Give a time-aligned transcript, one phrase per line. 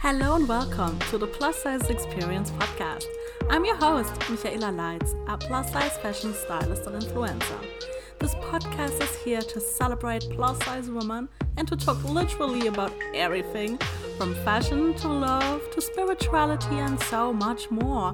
[0.00, 3.02] Hello and welcome to the Plus Size Experience podcast.
[3.50, 7.66] I'm your host, Michaela Leitz, a plus size fashion stylist and influencer.
[8.20, 13.76] This podcast is here to celebrate plus size women and to talk literally about everything
[14.16, 18.12] from fashion to love to spirituality and so much more.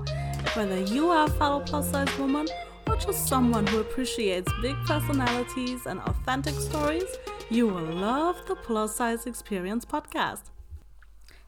[0.54, 2.48] Whether you are a fellow plus size woman
[2.86, 7.18] or just someone who appreciates big personalities and authentic stories,
[7.50, 10.54] you will love the Plus Size Experience podcast.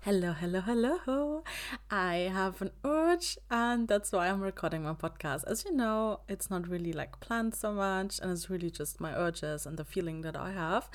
[0.06, 1.42] Hello, hello, hello.
[1.90, 5.42] I have an urge, and that's why I'm recording my podcast.
[5.48, 9.12] As you know, it's not really like planned so much, and it's really just my
[9.16, 10.88] urges and the feeling that I have.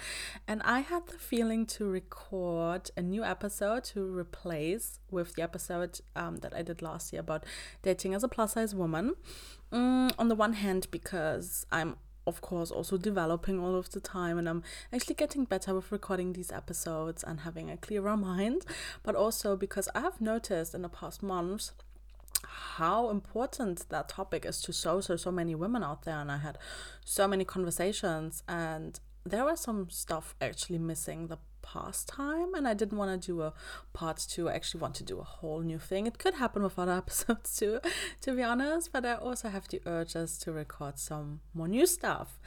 [0.48, 6.00] And I had the feeling to record a new episode to replace with the episode
[6.16, 7.46] um, that I did last year about
[7.82, 9.16] dating as a plus size woman.
[9.74, 11.98] Mm, on the one hand, because I'm
[12.28, 16.34] of course also developing all of the time and I'm actually getting better with recording
[16.34, 18.66] these episodes and having a clearer mind.
[19.04, 21.72] But also because I have noticed in the past months
[22.78, 26.38] how important that topic is to so so so many women out there and I
[26.38, 26.58] had
[27.05, 32.73] so many conversations and there was some stuff actually missing the past time and I
[32.73, 33.54] didn't want to do a
[33.93, 34.49] part two.
[34.49, 36.07] I actually want to do a whole new thing.
[36.07, 37.79] It could happen with other episodes too,
[38.21, 42.39] to be honest, but I also have the urges to record some more new stuff.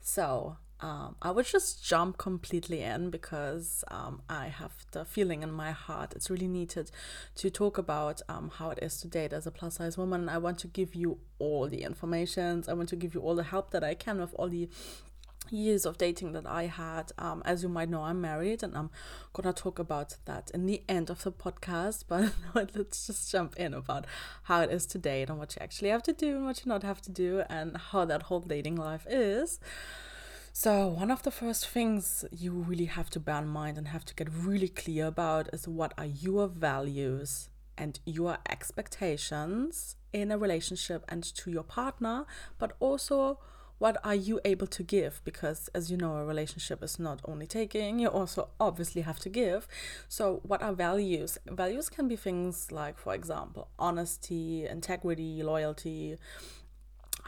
[0.00, 5.52] So um, I would just jump completely in because um, I have the feeling in
[5.52, 6.90] my heart it's really needed
[7.36, 10.28] to talk about um, how it is to date as a plus size woman.
[10.28, 12.64] I want to give you all the information.
[12.66, 14.68] I want to give you all the help that I can with all the
[15.52, 17.12] years of dating that I had.
[17.18, 18.90] Um, as you might know, I'm married, and I'm
[19.32, 22.04] gonna talk about that in the end of the podcast.
[22.54, 24.06] But let's just jump in about
[24.44, 26.68] how it is to date and what you actually have to do and what you
[26.68, 29.60] not have to do, and how that whole dating life is.
[30.52, 34.04] So, one of the first things you really have to bear in mind and have
[34.06, 40.36] to get really clear about is what are your values and your expectations in a
[40.36, 42.26] relationship and to your partner,
[42.58, 43.38] but also
[43.80, 45.22] what are you able to give?
[45.24, 49.30] Because as you know a relationship is not only taking you also obviously have to
[49.30, 49.66] give.
[50.06, 51.38] So what are values?
[51.48, 56.18] Values can be things like for example honesty integrity loyalty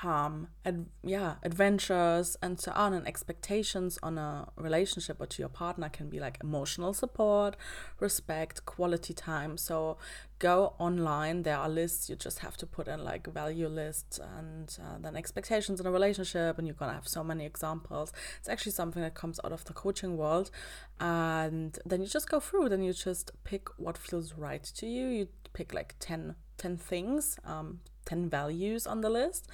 [0.03, 2.93] um and yeah adventures and so on.
[2.93, 7.57] And expectations on a relationship or to your partner can be like emotional support
[7.99, 9.57] respect quality time.
[9.57, 9.97] So
[10.43, 14.77] go online there are lists you just have to put in like value lists and
[14.83, 18.13] uh, then expectations in a relationship and you're gonna have so many examples.
[18.41, 20.51] It's actually something that comes out of the coaching world
[20.99, 25.07] and then you just go through then you just pick what feels right to you.
[25.07, 29.47] You pick like 10 10 things um 10 values on the list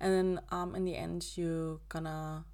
[0.00, 2.44] and then um, in the end you're gonna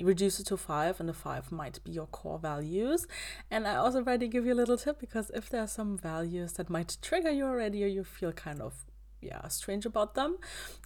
[0.00, 3.06] reduce it to five and the five might be your core values.
[3.50, 6.54] And i also already give you a little tip because if there are some values
[6.54, 8.84] that might trigger you already or you feel kind of
[9.22, 10.36] yeah strange about them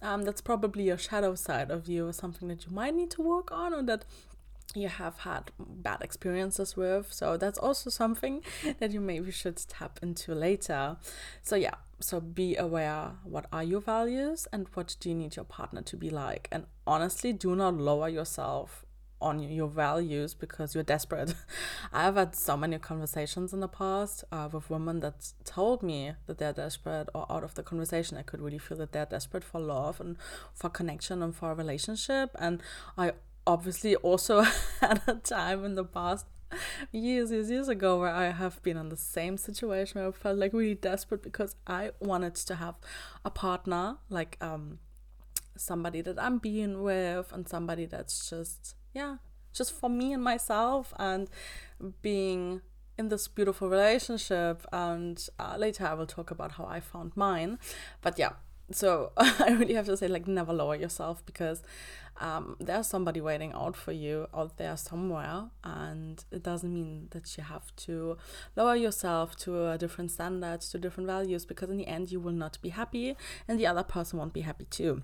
[0.01, 3.21] um, that's probably your shadow side of you or something that you might need to
[3.21, 4.05] work on or that
[4.73, 7.11] you have had bad experiences with.
[7.11, 8.41] So that's also something
[8.79, 10.97] that you maybe should tap into later.
[11.41, 15.45] So yeah so be aware what are your values and what do you need your
[15.45, 16.47] partner to be like?
[16.51, 18.85] And honestly do not lower yourself
[19.21, 21.33] on your values because you're desperate.
[21.93, 26.37] I've had so many conversations in the past uh, with women that told me that
[26.37, 29.59] they're desperate, or out of the conversation, I could really feel that they're desperate for
[29.59, 30.17] love and
[30.53, 32.31] for connection and for a relationship.
[32.39, 32.61] And
[32.97, 33.13] I
[33.45, 34.41] obviously also
[34.81, 36.25] had a time in the past
[36.91, 40.37] years, years, years ago where I have been in the same situation where I felt
[40.37, 42.75] like really desperate because I wanted to have
[43.23, 44.79] a partner, like um
[45.57, 49.17] somebody that I'm being with and somebody that's just yeah,
[49.53, 51.29] just for me and myself and
[52.01, 52.61] being
[52.97, 57.57] in this beautiful relationship and uh, later I will talk about how I found mine.
[58.01, 58.33] But yeah,
[58.71, 61.63] so I really have to say, like, never lower yourself because
[62.19, 67.37] um, there's somebody waiting out for you out there somewhere, and it doesn't mean that
[67.37, 68.17] you have to
[68.55, 72.31] lower yourself to a different standards, to different values, because in the end, you will
[72.31, 73.15] not be happy,
[73.47, 75.01] and the other person won't be happy too.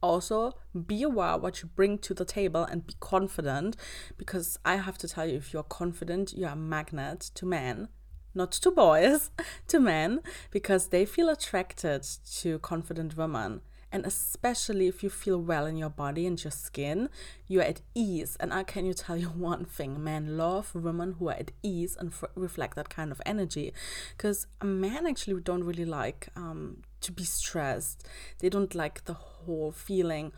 [0.00, 0.52] Also,
[0.86, 3.76] be aware what you bring to the table and be confident
[4.16, 7.88] because I have to tell you, if you're confident, you're a magnet to men
[8.34, 9.30] not to boys,
[9.68, 12.06] to men, because they feel attracted
[12.40, 13.60] to confident women.
[13.90, 17.08] And especially if you feel well in your body and your skin,
[17.46, 18.36] you're at ease.
[18.38, 21.96] And I can you tell you one thing men love women who are at ease
[21.98, 23.72] and f- reflect that kind of energy.
[24.16, 28.06] Because men actually don't really like um, to be stressed,
[28.40, 30.32] they don't like the whole feeling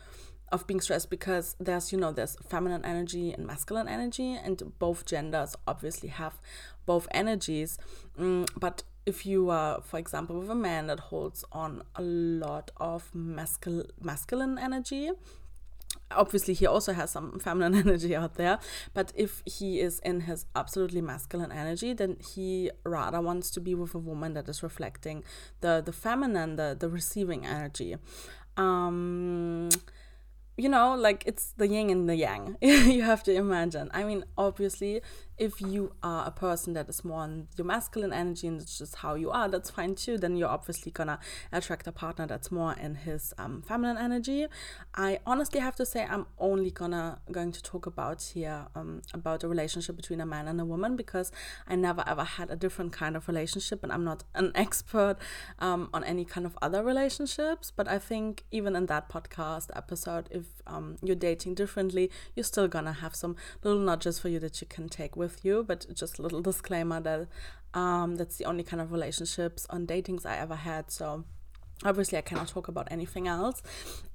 [0.51, 5.05] of being stressed because there's you know there's feminine energy and masculine energy and both
[5.05, 6.39] genders obviously have
[6.85, 7.77] both energies.
[8.19, 12.69] Mm, but if you are, for example, with a man that holds on a lot
[12.77, 15.09] of mascul- masculine energy,
[16.15, 18.59] obviously he also has some feminine energy out there
[18.93, 23.75] but if he is in his absolutely masculine energy then he rather wants to be
[23.75, 25.23] with a woman that is reflecting
[25.61, 27.95] the the feminine the the receiving energy.
[28.57, 29.69] Um
[30.57, 32.57] you know like it's the yin and the yang.
[32.61, 33.89] You have to imagine.
[33.93, 35.01] I mean obviously
[35.41, 38.97] if you are a person that is more on your masculine energy and it's just
[38.97, 40.15] how you are, that's fine too.
[40.15, 41.17] Then you're obviously gonna
[41.51, 44.45] attract a partner that's more in his um, feminine energy.
[44.93, 49.43] I honestly have to say I'm only gonna going to talk about here um, about
[49.43, 51.31] a relationship between a man and a woman because
[51.67, 55.15] I never ever had a different kind of relationship and I'm not an expert
[55.57, 57.71] um, on any kind of other relationships.
[57.75, 62.67] But I think even in that podcast episode, if um, you're dating differently, you're still
[62.67, 65.85] gonna have some little nudges for you that you can take with with you, but
[65.93, 67.27] just a little disclaimer that
[67.73, 70.91] um, that's the only kind of relationships on datings I ever had.
[70.91, 71.23] So
[71.83, 73.63] obviously I cannot talk about anything else.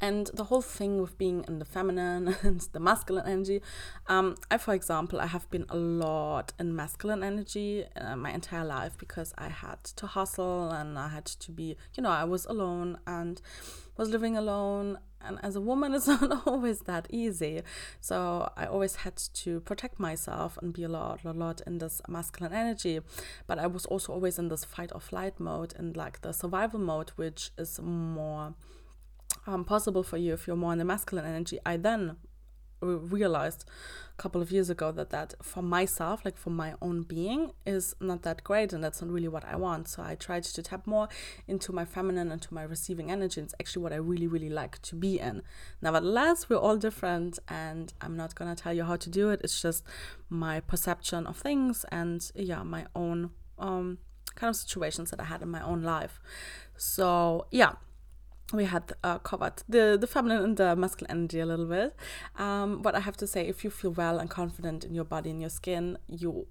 [0.01, 3.63] And the whole thing with being in the feminine and the masculine energy,
[4.07, 8.65] um, I, for example, I have been a lot in masculine energy uh, my entire
[8.65, 12.45] life because I had to hustle and I had to be, you know, I was
[12.47, 13.41] alone and
[13.97, 17.63] was living alone and as a woman it's not always that easy.
[18.01, 22.01] So i always had to protect myself and be a lot a lot in this
[22.09, 23.01] masculine energy.
[23.47, 26.81] But i was also always in this fight or flight mode and like the survival
[26.81, 28.55] mode which is more
[29.47, 31.59] um, possible for you if you're more in the masculine energy.
[31.65, 32.17] I then
[32.81, 33.65] realized
[34.19, 37.95] a couple of years ago that that for myself like for my own being is
[38.01, 39.89] not that great and that's not really what i want.
[39.89, 41.09] So i tried to tap more
[41.47, 43.41] into my feminine and to my receiving energy.
[43.41, 45.43] It's actually what i really really like to be in.
[45.81, 49.41] Nevertheless we're all different and i'm not gonna tell you how to do it.
[49.43, 49.85] It's just
[50.29, 53.99] my perception of things and yeah my own um
[54.35, 56.21] kind of situations that i had in my own life.
[56.77, 57.73] So yeah
[58.53, 61.97] we had uh, covered the, the feminine and the masculine energy a little bit.
[62.37, 65.31] Um, but I have to say, if you feel well and confident in your body
[65.31, 66.47] and your skin, you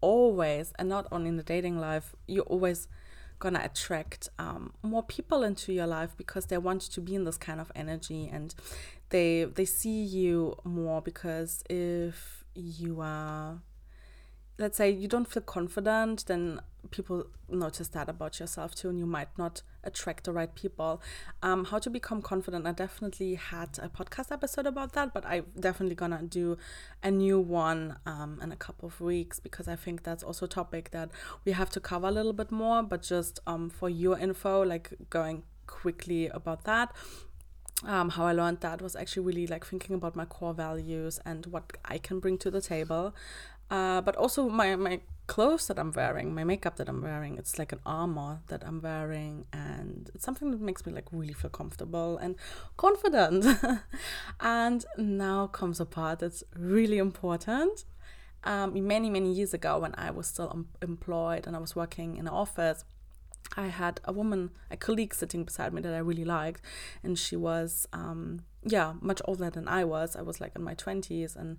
[0.00, 2.88] always, and not only in the dating life, you're always
[3.38, 7.36] gonna attract um, more people into your life because they want to be in this
[7.36, 8.54] kind of energy and
[9.10, 13.60] they they see you more because if you are
[14.58, 16.60] let's say you don't feel confident, then
[16.90, 21.02] people notice that about yourself too, and you might not attract the right people.
[21.42, 22.66] Um, how to become confident?
[22.66, 26.56] I definitely had a podcast episode about that, but I'm definitely gonna do
[27.02, 30.48] a new one um, in a couple of weeks because I think that's also a
[30.48, 31.10] topic that
[31.44, 32.82] we have to cover a little bit more.
[32.82, 36.94] But just um, for your info, like going quickly about that.
[37.82, 41.44] Um, how I learned that was actually really like thinking about my core values and
[41.46, 43.14] what I can bring to the table.
[43.74, 47.58] Uh, but also my, my clothes that I'm wearing, my makeup that I'm wearing, it's
[47.58, 51.50] like an armor that I'm wearing, and it's something that makes me like really feel
[51.50, 52.36] comfortable and
[52.76, 53.44] confident.
[54.40, 57.84] and now comes a part that's really important.
[58.44, 62.16] Um, many, many years ago, when I was still um, employed and I was working
[62.16, 62.84] in an office,
[63.56, 66.62] I had a woman, a colleague sitting beside me that I really liked,
[67.02, 70.16] and she was, um, yeah, much older than I was.
[70.16, 71.58] I was like in my 20s, and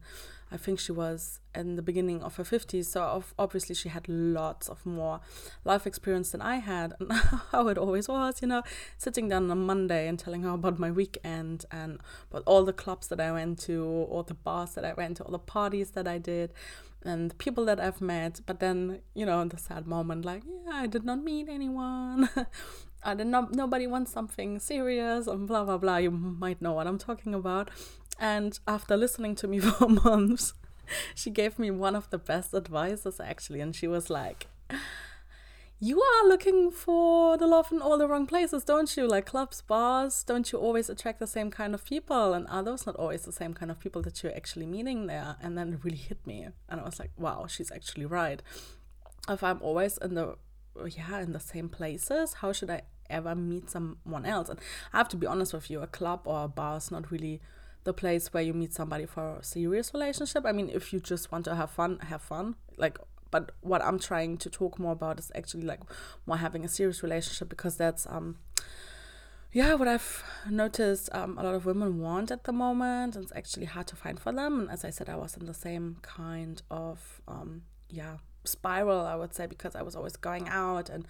[0.51, 2.85] I think she was in the beginning of her 50s.
[2.85, 5.19] So obviously, she had lots of more
[5.63, 7.11] life experience than I had, and
[7.51, 8.63] how it always was, you know,
[8.97, 11.99] sitting down on a Monday and telling her about my weekend and
[12.31, 15.23] about all the clubs that I went to, all the bars that I went to,
[15.23, 16.53] all the parties that I did
[17.05, 20.73] and people that I've met, but then, you know, in the sad moment, like, yeah,
[20.73, 22.29] I did not meet anyone.
[23.13, 25.97] Did not, nobody wants something serious and blah, blah, blah.
[25.97, 27.69] You might know what I'm talking about.
[28.19, 30.53] And after listening to me for months,
[31.13, 33.61] she gave me one of the best advices actually.
[33.61, 34.47] And she was like,
[35.79, 39.07] you are looking for the love in all the wrong places, don't you?
[39.07, 42.33] Like clubs, bars, don't you always attract the same kind of people?
[42.33, 45.35] And are those not always the same kind of people that you're actually meeting there?
[45.41, 46.47] And then it really hit me.
[46.69, 48.41] And I was like, wow, she's actually right.
[49.27, 50.37] If I'm always in the
[50.87, 54.49] yeah, in the same places, how should I ever meet someone else?
[54.49, 54.59] And
[54.93, 57.41] I have to be honest with you, a club or a bar is not really
[57.83, 60.45] the place where you meet somebody for a serious relationship.
[60.45, 62.55] I mean, if you just want to have fun, have fun.
[62.77, 62.97] Like
[63.35, 65.81] but what i'm trying to talk more about is actually like
[66.25, 68.37] more having a serious relationship because that's um
[69.51, 73.33] yeah what i've noticed um, a lot of women want at the moment and it's
[73.35, 75.97] actually hard to find for them and as i said i was in the same
[76.01, 81.05] kind of um yeah spiral i would say because i was always going out and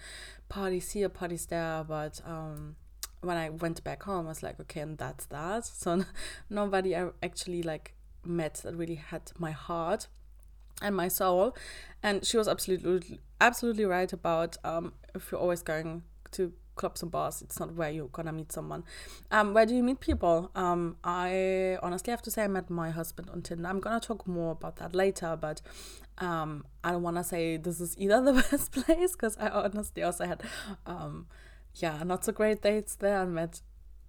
[0.48, 2.76] parties here parties there but um
[3.20, 6.04] when i went back home i was like okay and that's that so
[6.50, 10.08] nobody i actually like met that really had my heart
[10.82, 11.56] and my soul.
[12.02, 16.02] And she was absolutely absolutely right about um, if you're always going
[16.32, 18.84] to clubs and bars, it's not where you're gonna meet someone.
[19.30, 20.50] Um, where do you meet people?
[20.54, 23.68] Um, I honestly have to say I met my husband on Tinder.
[23.68, 25.62] I'm gonna talk more about that later, but
[26.18, 30.26] um, I don't wanna say this is either the best place because I honestly also
[30.26, 30.42] had
[30.86, 31.26] um,
[31.74, 33.60] yeah, not so great dates there and met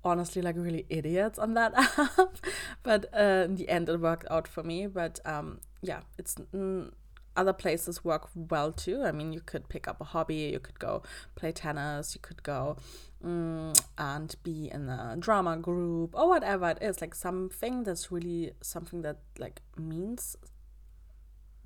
[0.03, 2.37] honestly like really idiots on that app.
[2.83, 4.87] but uh, in the end, it worked out for me.
[4.87, 6.35] But um, yeah, it's.
[6.53, 6.91] Mm,
[7.35, 9.03] other places work well too.
[9.03, 11.03] I mean, you could pick up a hobby, you could go
[11.35, 12.77] play tennis, you could go
[13.23, 16.99] mm, and be in a drama group or whatever it is.
[16.99, 20.35] Like something that's really something that like means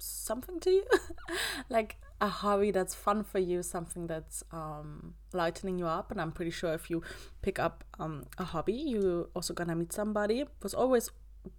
[0.03, 0.86] something to you.
[1.70, 6.12] like a hobby that's fun for you, something that's um, lightening you up.
[6.12, 7.01] And I'm pretty sure if you
[7.41, 10.41] pick up um, a hobby, you're also gonna meet somebody.
[10.41, 11.10] It was always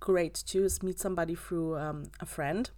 [0.01, 2.71] great to meet somebody through um, a friend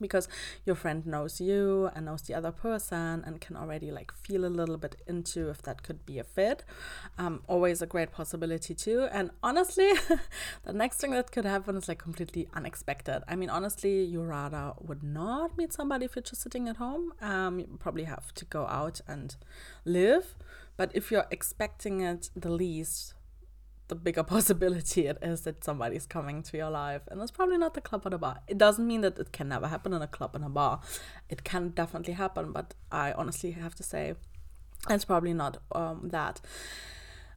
[0.00, 0.28] because
[0.64, 4.48] your friend knows you and knows the other person and can already like feel a
[4.48, 6.64] little bit into if that could be a fit.
[7.18, 9.08] Um, always a great possibility too.
[9.12, 9.90] And honestly
[10.64, 13.22] the next thing that could happen is like completely unexpected.
[13.28, 17.12] I mean honestly you rather would not meet somebody if you're just sitting at home.
[17.20, 19.36] Um, you probably have to go out and
[19.84, 20.34] live.
[20.76, 23.14] But if you're expecting it the least
[23.92, 27.02] the bigger possibility it is that somebody's coming to your life.
[27.08, 28.40] And it's probably not the club or the bar.
[28.48, 30.80] It doesn't mean that it can never happen in a club and a bar.
[31.28, 34.14] It can definitely happen, but I honestly have to say
[34.88, 36.40] it's probably not um, that.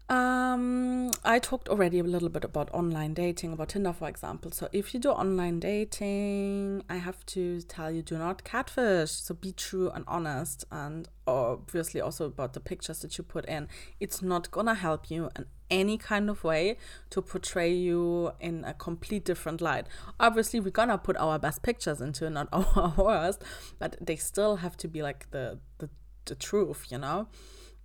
[0.07, 4.51] Um, I talked already a little bit about online dating, about Tinder, for example.
[4.51, 9.09] So, if you do online dating, I have to tell you do not catfish.
[9.09, 13.67] So, be true and honest, and obviously also about the pictures that you put in.
[13.99, 16.77] It's not gonna help you in any kind of way
[17.09, 19.87] to portray you in a complete different light.
[20.19, 23.41] Obviously, we're gonna put our best pictures into, not our worst,
[23.79, 25.89] but they still have to be like the the,
[26.25, 27.27] the truth, you know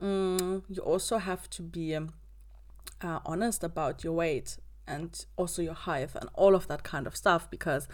[0.01, 2.13] mm, you also have to be um,
[3.03, 7.17] uh, honest about your weight and also your height and all of that kind of
[7.17, 7.87] stuff because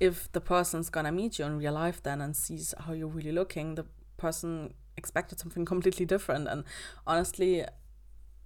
[0.00, 3.32] if the person's gonna meet you in real life then and sees how you're really
[3.32, 3.84] looking the
[4.16, 6.48] person expected something completely different.
[6.48, 6.64] And
[7.06, 7.64] honestly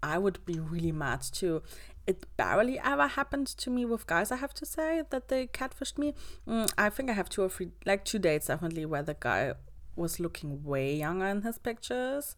[0.02, 1.62] i would be really mad too.
[2.04, 5.98] It barely ever happened to me with guys i have to say that they catfished
[5.98, 6.14] me.
[6.48, 9.52] Mm, i think i have two or three like two dates definitely where the guy
[9.94, 12.34] was looking way younger in his pictures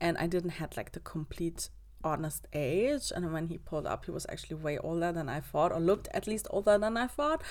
[0.00, 1.70] and I didn't had like the complete
[2.04, 3.10] honest age.
[3.14, 6.08] And when he pulled up he was actually way older than i thought or looked
[6.12, 7.42] at least older than i thought.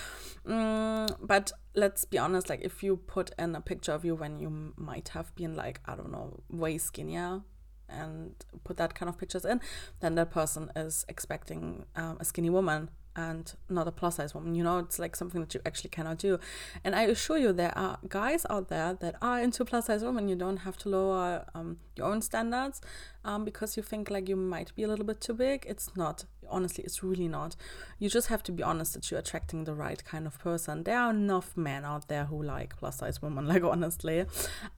[0.47, 4.39] Mm, but let's be honest like if you put in a picture of you when
[4.39, 7.41] you might have been like i don't know way skinnier
[7.89, 9.59] and put that kind of pictures in
[9.99, 14.55] then that person is expecting um, a skinny woman and not a plus size woman.
[14.55, 16.39] You know, it's like something that you actually cannot do.
[16.83, 20.27] And I assure you, there are guys out there that are into plus size women.
[20.27, 22.81] You don't have to lower um, your own standards
[23.23, 25.65] um, because you think like you might be a little bit too big.
[25.67, 26.25] It's not.
[26.49, 27.55] Honestly, it's really not.
[27.99, 30.83] You just have to be honest that you're attracting the right kind of person.
[30.83, 34.25] There are enough men out there who like plus size women, like honestly.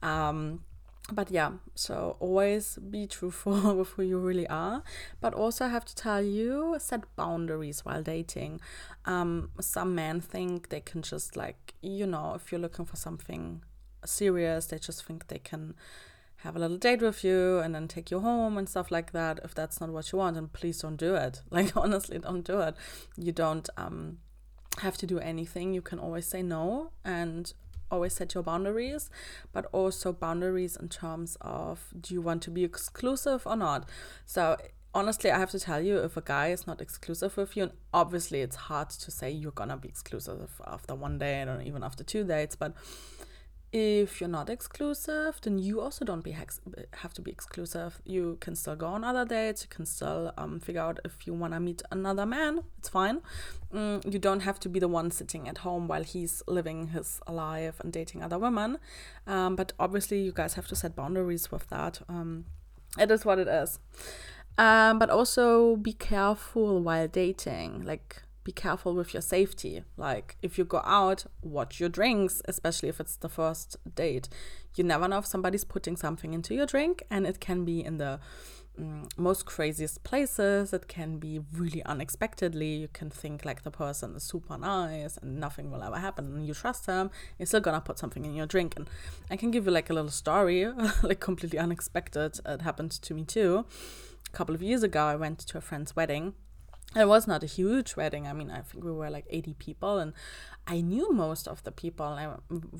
[0.02, 0.60] Um,
[1.12, 4.82] but yeah, so always be truthful with who you really are.
[5.20, 8.60] But also, I have to tell you, set boundaries while dating.
[9.04, 13.62] Um, some men think they can just, like, you know, if you're looking for something
[14.04, 15.74] serious, they just think they can
[16.38, 19.38] have a little date with you and then take you home and stuff like that.
[19.44, 21.42] If that's not what you want, and please don't do it.
[21.50, 22.74] Like, honestly, don't do it.
[23.16, 24.18] You don't um,
[24.78, 25.72] have to do anything.
[25.72, 26.90] You can always say no.
[27.04, 27.52] And
[27.90, 29.10] always set your boundaries,
[29.52, 33.88] but also boundaries in terms of do you want to be exclusive or not.
[34.24, 34.56] So
[34.94, 37.72] honestly, I have to tell you, if a guy is not exclusive with you, and
[37.92, 42.02] obviously it's hard to say you're gonna be exclusive after one date or even after
[42.02, 42.72] two dates, but
[43.78, 46.62] if you're not exclusive, then you also don't be hex-
[46.94, 48.00] have to be exclusive.
[48.06, 49.64] You can still go on other dates.
[49.64, 52.60] You can still um, figure out if you want to meet another man.
[52.78, 53.20] It's fine.
[53.74, 57.20] Mm, you don't have to be the one sitting at home while he's living his
[57.28, 58.78] life and dating other women.
[59.26, 62.00] Um, but obviously, you guys have to set boundaries with that.
[62.08, 62.46] Um,
[62.98, 63.78] it is what it is.
[64.56, 67.82] Um, but also be careful while dating.
[67.84, 69.82] Like be careful with your safety.
[69.96, 74.28] Like if you go out, watch your drinks, especially if it's the first date.
[74.76, 77.96] You never know if somebody's putting something into your drink, and it can be in
[77.96, 78.20] the
[78.78, 80.72] um, most craziest places.
[80.72, 82.76] It can be really unexpectedly.
[82.76, 86.46] You can think like the person is super nice and nothing will ever happen, and
[86.46, 87.10] you trust them.
[87.38, 88.88] You're still gonna put something in your drink, and
[89.28, 90.66] I can give you like a little story,
[91.02, 92.38] like completely unexpected.
[92.46, 93.66] It happened to me too.
[94.28, 96.34] A couple of years ago, I went to a friend's wedding
[96.94, 98.26] it was not a huge wedding.
[98.26, 100.12] I mean, I think we were like 80 people, and
[100.66, 102.06] I knew most of the people.
[102.06, 102.28] I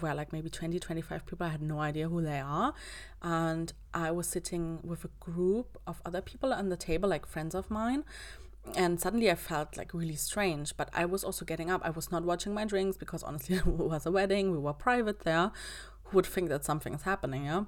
[0.00, 1.46] were like maybe 20, 25 people.
[1.46, 2.72] I had no idea who they are.
[3.22, 7.54] And I was sitting with a group of other people on the table, like friends
[7.54, 8.04] of mine.
[8.74, 10.76] And suddenly I felt like really strange.
[10.76, 11.82] But I was also getting up.
[11.84, 14.50] I was not watching my drinks because honestly, it was a wedding.
[14.50, 15.50] We were private there.
[16.04, 17.64] Who would think that something is happening, yeah?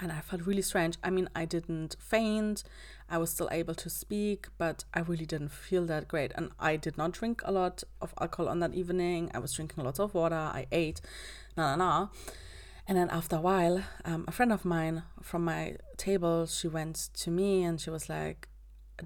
[0.00, 0.96] And I felt really strange.
[1.02, 2.64] I mean, I didn't faint.
[3.08, 6.32] I was still able to speak, but I really didn't feel that great.
[6.34, 9.30] And I did not drink a lot of alcohol on that evening.
[9.32, 10.34] I was drinking lots of water.
[10.34, 11.00] I ate,
[11.56, 12.08] na na na.
[12.88, 17.10] And then after a while, um, a friend of mine from my table, she went
[17.14, 18.48] to me and she was like,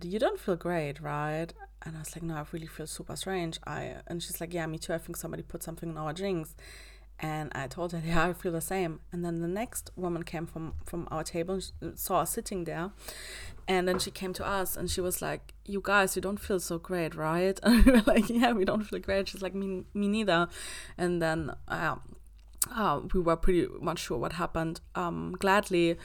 [0.02, 1.52] "You don't feel great, right?"
[1.82, 4.66] And I was like, "No, I really feel super strange." I and she's like, "Yeah,
[4.66, 4.94] me too.
[4.94, 6.54] I think somebody put something in our drinks."
[7.18, 9.00] And I told her, yeah, I feel the same.
[9.10, 12.90] And then the next woman came from from our table, and saw us sitting there,
[13.68, 16.60] and then she came to us and she was like, "You guys, you don't feel
[16.60, 19.84] so great, right?" And we were like, "Yeah, we don't feel great." She's like, "Me,
[19.94, 20.48] me neither."
[20.96, 21.96] And then uh,
[22.74, 24.80] uh, we were pretty much sure what happened.
[24.94, 25.96] Um, gladly,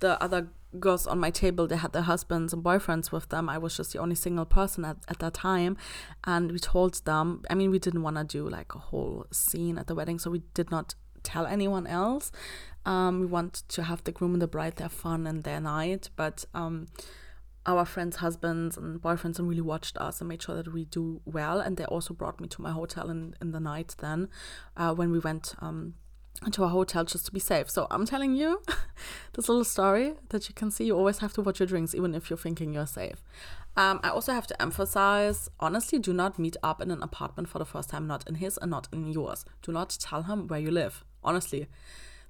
[0.00, 3.48] the other girls on my table they had their husbands and boyfriends with them.
[3.48, 5.76] I was just the only single person at, at that time
[6.24, 9.78] and we told them i mean we didn't want to do like a whole scene
[9.78, 12.30] at the wedding so we did not tell anyone else.
[12.86, 16.10] Um, we want to have the groom and the bride their fun and their night
[16.16, 16.86] but um,
[17.64, 21.22] our friends husbands and boyfriends and really watched us and made sure that we do
[21.24, 24.28] well and they also brought me to my hotel in, in the night then
[24.76, 25.94] uh, when we went um,
[26.52, 27.70] to a hotel just to be safe.
[27.70, 28.62] So I'm telling you
[29.32, 30.84] this little story that you can see.
[30.84, 33.22] You always have to watch your drinks, even if you're thinking you're safe.
[33.76, 37.58] Um, I also have to emphasize honestly, do not meet up in an apartment for
[37.58, 39.44] the first time, not in his and not in yours.
[39.62, 41.04] Do not tell him where you live.
[41.22, 41.68] Honestly,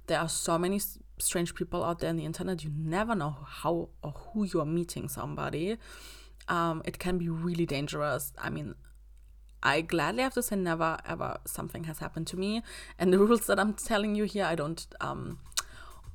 [0.07, 0.79] there are so many
[1.17, 2.63] strange people out there in the internet.
[2.63, 5.77] You never know how or who you are meeting somebody.
[6.47, 8.31] Um, it can be really dangerous.
[8.37, 8.75] I mean,
[9.65, 12.61] I gladly have to say never ever something has happened to me.
[12.99, 15.39] And the rules that I'm telling you here, I don't um,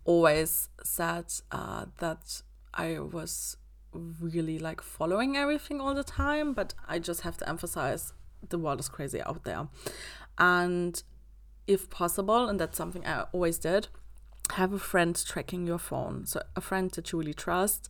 [0.04, 2.42] always said uh, that
[2.72, 3.56] I was
[3.92, 8.12] really like following everything all the time, but I just have to emphasize
[8.48, 9.66] the world is crazy out there.
[10.38, 11.02] And
[11.66, 13.88] if possible, and that's something I always did,
[14.52, 16.24] have a friend tracking your phone.
[16.24, 17.88] So a friend that you really trust.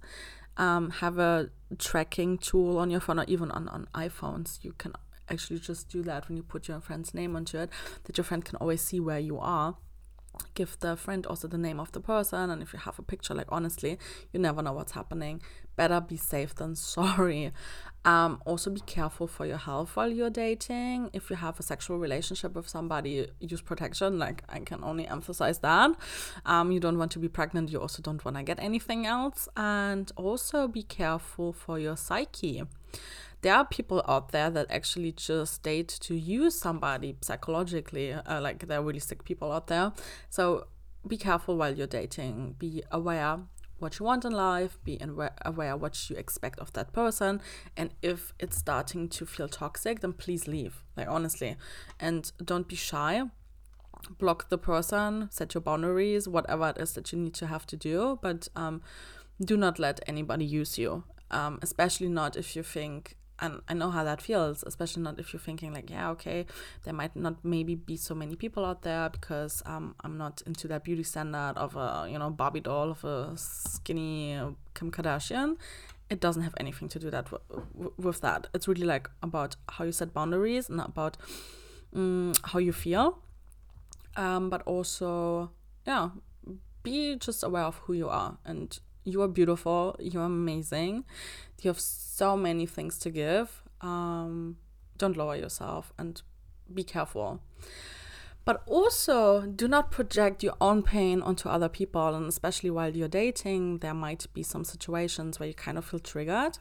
[0.56, 4.58] Um, have a tracking tool on your phone or even on, on iPhones.
[4.62, 4.92] You can
[5.30, 7.70] actually just do that when you put your friend's name onto it,
[8.04, 9.76] that your friend can always see where you are.
[10.54, 13.34] Give the friend also the name of the person, and if you have a picture,
[13.34, 13.98] like honestly,
[14.32, 15.42] you never know what's happening.
[15.76, 17.52] Better be safe than sorry.
[18.04, 21.10] Um, also, be careful for your health while you're dating.
[21.12, 24.18] If you have a sexual relationship with somebody, use protection.
[24.18, 25.90] Like, I can only emphasize that.
[26.46, 29.48] Um, you don't want to be pregnant, you also don't want to get anything else.
[29.56, 32.62] And also, be careful for your psyche
[33.42, 38.12] there are people out there that actually just date to use somebody psychologically.
[38.12, 39.92] Uh, like there are really sick people out there.
[40.28, 40.66] So
[41.06, 42.56] be careful while you're dating.
[42.58, 43.38] Be aware
[43.78, 44.78] what you want in life.
[44.84, 45.00] Be
[45.44, 47.40] aware what you expect of that person.
[47.76, 50.84] And if it's starting to feel toxic, then please leave.
[50.96, 51.56] Like honestly,
[51.98, 53.24] and don't be shy
[54.18, 57.76] block the person, set your boundaries, whatever it is that you need to have to
[57.76, 58.82] do, but um,
[59.44, 63.90] do not let anybody use you, um, especially not if you think and I know
[63.90, 66.46] how that feels, especially not if you're thinking like, yeah, okay,
[66.84, 70.68] there might not maybe be so many people out there because um, I'm not into
[70.68, 74.38] that beauty standard of a you know Barbie doll of a skinny
[74.74, 75.56] Kim Kardashian.
[76.10, 78.48] It doesn't have anything to do that w- with that.
[78.52, 81.16] It's really like about how you set boundaries and about
[81.94, 83.18] um, how you feel,
[84.16, 85.50] um, but also
[85.86, 86.10] yeah,
[86.82, 89.96] be just aware of who you are and you are beautiful.
[89.98, 91.04] You're amazing.
[91.62, 93.62] You have so many things to give.
[93.80, 94.56] Um,
[94.98, 96.20] don't lower yourself and
[96.72, 97.40] be careful.
[98.44, 103.08] But also do not project your own pain onto other people and especially while you're
[103.08, 106.58] dating there might be some situations where you kind of feel triggered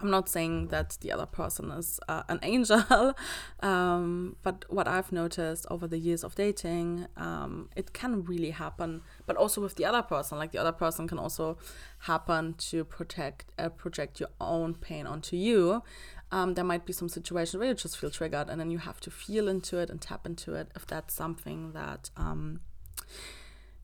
[0.00, 3.14] I'm not saying that the other person is uh, an angel,
[3.60, 9.02] um, but what I've noticed over the years of dating, um, it can really happen.
[9.26, 11.58] But also with the other person, like the other person can also
[12.00, 15.82] happen to protect uh, project your own pain onto you.
[16.30, 19.00] Um, there might be some situations where you just feel triggered, and then you have
[19.00, 22.60] to feel into it and tap into it if that's something that um,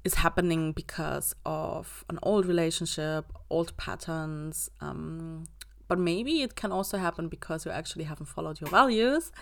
[0.05, 5.47] is happening because of an old relationship, old patterns, um,
[5.89, 9.33] but maybe it can also happen because you actually haven't followed your values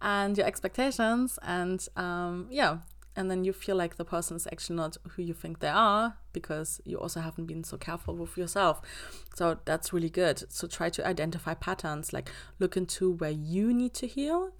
[0.00, 1.38] and your expectations.
[1.42, 2.78] And um, yeah,
[3.16, 6.16] and then you feel like the person is actually not who you think they are
[6.32, 8.80] because you also haven't been so careful with yourself.
[9.34, 10.50] So that's really good.
[10.52, 14.52] So try to identify patterns, like look into where you need to heal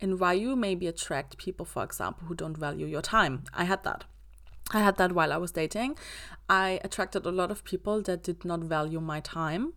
[0.00, 3.44] and why you maybe attract people, for example, who don't value your time.
[3.54, 4.04] I had that.
[4.72, 5.96] I had that while I was dating.
[6.48, 9.74] I attracted a lot of people that did not value my time.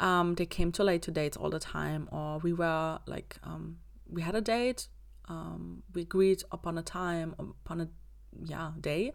[0.00, 3.76] Um, they came too late to dates all the time, or we were like, um,
[4.08, 4.88] we had a date,
[5.28, 7.88] um, we agreed upon a time, upon a
[8.44, 9.12] yeah day,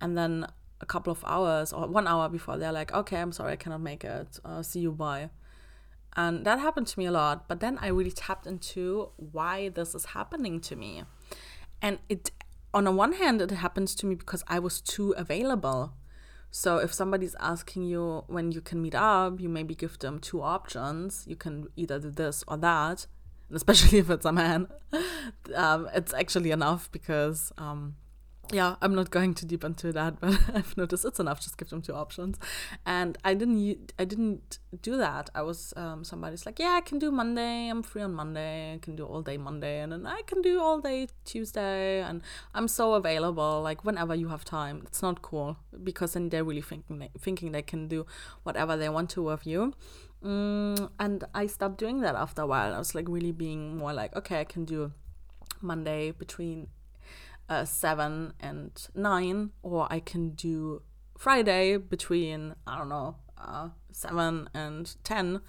[0.00, 0.46] and then
[0.80, 3.80] a couple of hours or one hour before they're like, okay, I'm sorry, I cannot
[3.80, 4.38] make it.
[4.44, 5.30] Uh, see you, bye.
[6.16, 7.48] And that happened to me a lot.
[7.48, 11.02] But then I really tapped into why this is happening to me.
[11.82, 12.30] And it,
[12.72, 15.94] on the one hand, it happens to me because I was too available.
[16.50, 20.42] So if somebody's asking you when you can meet up, you maybe give them two
[20.42, 21.24] options.
[21.26, 23.06] You can either do this or that
[23.48, 24.68] and especially if it's a man,
[25.54, 27.96] um, it's actually enough because, um,
[28.52, 31.40] yeah, I'm not going too deep into that, but I've noticed it's enough.
[31.40, 32.38] Just give them two options,
[32.86, 33.92] and I didn't.
[33.98, 35.30] I didn't do that.
[35.34, 37.68] I was um, somebody's like, yeah, I can do Monday.
[37.68, 38.74] I'm free on Monday.
[38.74, 42.22] I can do all day Monday, and then I can do all day Tuesday, and
[42.54, 43.60] I'm so available.
[43.62, 44.82] Like whenever you have time.
[44.86, 48.06] It's not cool because then they're really thinking they, thinking they can do
[48.42, 49.74] whatever they want to with you
[50.22, 52.74] Mm, and I stopped doing that after a while.
[52.74, 54.92] I was like really being more like, okay, I can do
[55.60, 56.68] Monday between
[57.48, 60.82] uh, 7 and 9, or I can do
[61.16, 65.40] Friday between, I don't know, uh, 7 and 10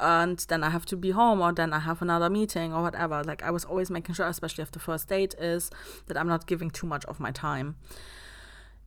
[0.00, 3.22] and then I have to be home or then I have another meeting or whatever.
[3.24, 5.70] Like I was always making sure, especially if the first date is,
[6.06, 7.76] that I'm not giving too much of my time.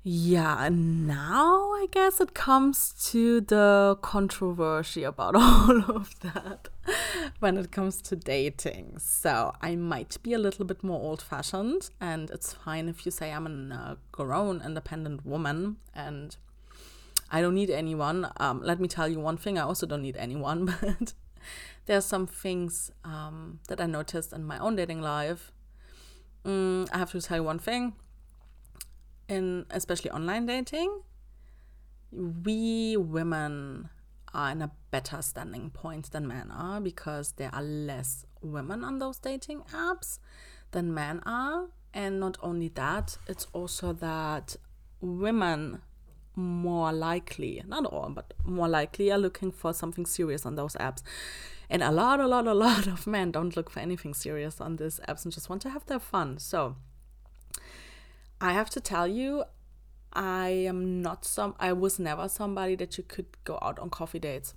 [0.03, 6.69] Yeah, and now I guess it comes to the controversy about all of that
[7.39, 8.97] when it comes to dating.
[8.99, 13.11] So I might be a little bit more old fashioned, and it's fine if you
[13.11, 16.35] say I'm a grown, independent woman and
[17.31, 18.31] I don't need anyone.
[18.37, 21.13] Um, let me tell you one thing I also don't need anyone, but
[21.85, 25.51] there are some things um, that I noticed in my own dating life.
[26.45, 27.93] Mm, I have to tell you one thing
[29.27, 31.01] in especially online dating,
[32.11, 33.89] we women
[34.35, 38.99] are in a better standing point than men are because there are less women on
[38.99, 40.19] those dating apps
[40.71, 41.69] than men are.
[41.93, 44.57] And not only that, it's also that
[44.99, 45.81] women
[46.35, 51.01] more likely, not all, but more likely are looking for something serious on those apps.
[51.69, 54.75] And a lot, a lot, a lot of men don't look for anything serious on
[54.75, 56.37] these apps and just want to have their fun.
[56.37, 56.75] So
[58.41, 59.45] I have to tell you,
[60.15, 64.19] I am not some, I was never somebody that you could go out on coffee
[64.19, 64.53] dates.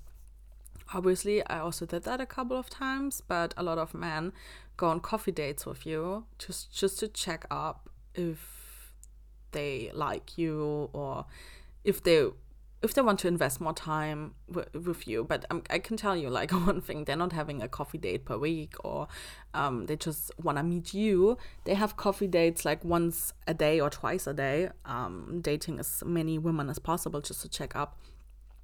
[0.94, 4.32] Obviously, I also did that a couple of times, but a lot of men
[4.76, 8.92] go on coffee dates with you just just to check up if
[9.50, 11.26] they like you or
[11.84, 12.28] if they
[12.80, 16.16] if they want to invest more time w- with you but um, i can tell
[16.16, 19.08] you like one thing they're not having a coffee date per week or
[19.54, 21.36] um, they just want to meet you.
[21.64, 24.68] They have coffee dates like once a day or twice a day.
[24.84, 27.98] Um, dating as many women as possible just to check up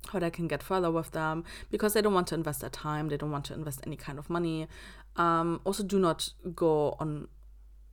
[0.08, 3.08] how they can get further with them because they don't want to invest their time
[3.08, 4.68] they don't want to invest any kind of money.
[5.16, 7.28] Um, also do not go on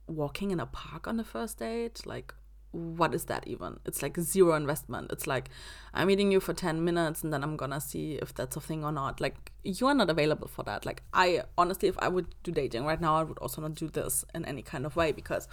[0.06, 2.34] walking in a park on the first date like
[2.72, 3.78] what is that even?
[3.84, 5.12] It's like zero investment.
[5.12, 5.50] It's like
[5.94, 8.84] I'm meeting you for 10 minutes and then I'm gonna see if that's a thing
[8.84, 9.20] or not.
[9.20, 10.84] Like you are not available for that.
[10.84, 13.88] Like I honestly, if I would do dating right now, I would also not do
[13.88, 15.48] this in any kind of way because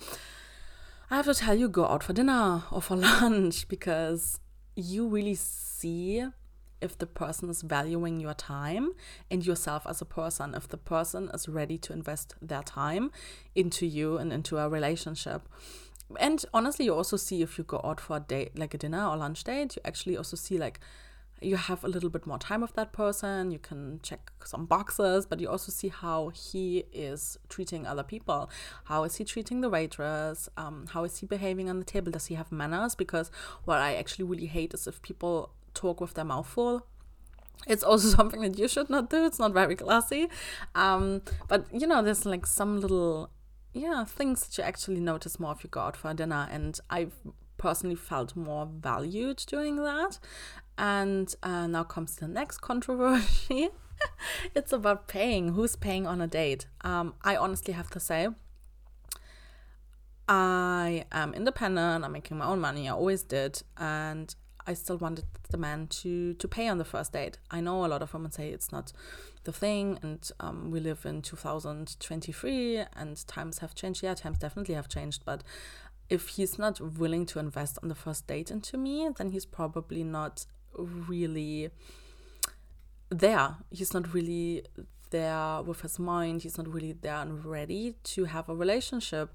[1.11, 4.39] I have to tell you, go out for dinner or for lunch because
[4.75, 6.23] you really see
[6.81, 8.91] if the person is valuing your time
[9.29, 13.11] and yourself as a person, if the person is ready to invest their time
[13.55, 15.47] into you and into a relationship
[16.17, 19.05] and honestly you also see if you go out for a date like a dinner
[19.05, 20.79] or lunch date you actually also see like
[21.41, 25.25] you have a little bit more time with that person you can check some boxes
[25.25, 28.49] but you also see how he is treating other people.
[28.85, 30.49] How is he treating the waitress?
[30.57, 32.11] Um, how is he behaving on the table?
[32.11, 32.95] Does he have manners?
[32.95, 33.31] Because
[33.65, 36.85] what i actually really hate is if people talk with their mouth full.
[37.67, 39.25] It's also something that you should not do.
[39.25, 40.27] It's not very classy.
[40.75, 43.29] Um, but you know there's like some little
[43.73, 47.13] yeah things that you actually notice more if you go out for dinner and i've
[47.59, 50.17] personally felt more valued doing that.
[50.79, 53.69] And uh, now comes the next controversy.
[54.55, 56.65] It's about paying who's paying on a date.
[56.81, 58.29] Um, i honestly have to say
[60.29, 64.35] i am independent i'm making my own money i always did and
[64.69, 67.39] I still wanted the man to to pay on the first date.
[67.49, 68.93] I know a lot of women say it's not
[69.43, 74.03] the thing, and um, we live in 2023, and times have changed.
[74.03, 75.43] Yeah, times definitely have changed, but
[76.07, 80.03] if he's not willing to invest on the first date into me, then he's probably
[80.03, 80.45] not
[80.77, 81.71] really
[83.09, 83.55] there.
[83.71, 84.65] He's not really
[85.09, 86.43] there with his mind.
[86.43, 89.33] He's not really there and ready to have a relationship.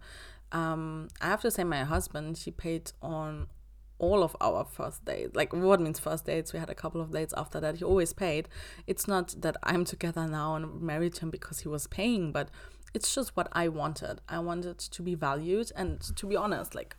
[0.53, 3.49] Um, I have to say, my husband, he paid on
[3.99, 5.35] all of our first dates.
[5.35, 6.53] Like, what means first dates?
[6.53, 7.77] We had a couple of dates after that.
[7.77, 8.49] He always paid.
[8.87, 12.49] It's not that I'm together now and married him because he was paying, but
[12.93, 14.21] it's just what I wanted.
[14.29, 15.73] I wanted to be valued.
[15.77, 16.97] And to be honest, like,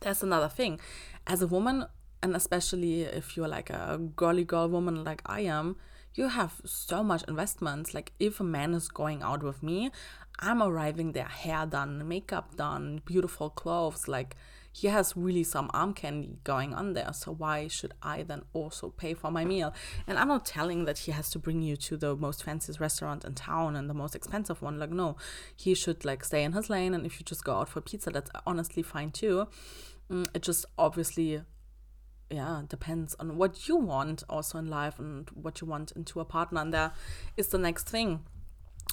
[0.00, 0.80] that's another thing.
[1.26, 1.86] As a woman,
[2.22, 5.76] and especially if you're like a girly girl woman like I am,
[6.14, 7.94] you have so much investments.
[7.94, 9.90] Like if a man is going out with me,
[10.38, 14.08] I'm arriving there, hair done, makeup done, beautiful clothes.
[14.08, 14.36] Like
[14.76, 17.10] he has really some arm candy going on there.
[17.14, 19.72] So why should I then also pay for my meal?
[20.06, 23.24] And I'm not telling that he has to bring you to the most fanciest restaurant
[23.24, 24.78] in town and the most expensive one.
[24.78, 25.16] Like no,
[25.54, 26.92] he should like stay in his lane.
[26.92, 29.48] And if you just go out for pizza, that's honestly fine too.
[30.10, 31.40] Mm, it just obviously
[32.30, 36.24] yeah depends on what you want also in life and what you want into a
[36.24, 36.92] partner and there
[37.36, 38.24] is the next thing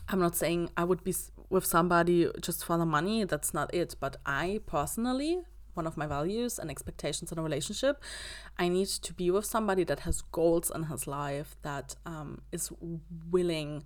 [0.07, 1.15] i'm not saying i would be
[1.49, 5.41] with somebody just for the money that's not it but i personally
[5.73, 8.01] one of my values and expectations in a relationship.
[8.57, 12.71] I need to be with somebody that has goals in his life that um, is
[13.31, 13.85] willing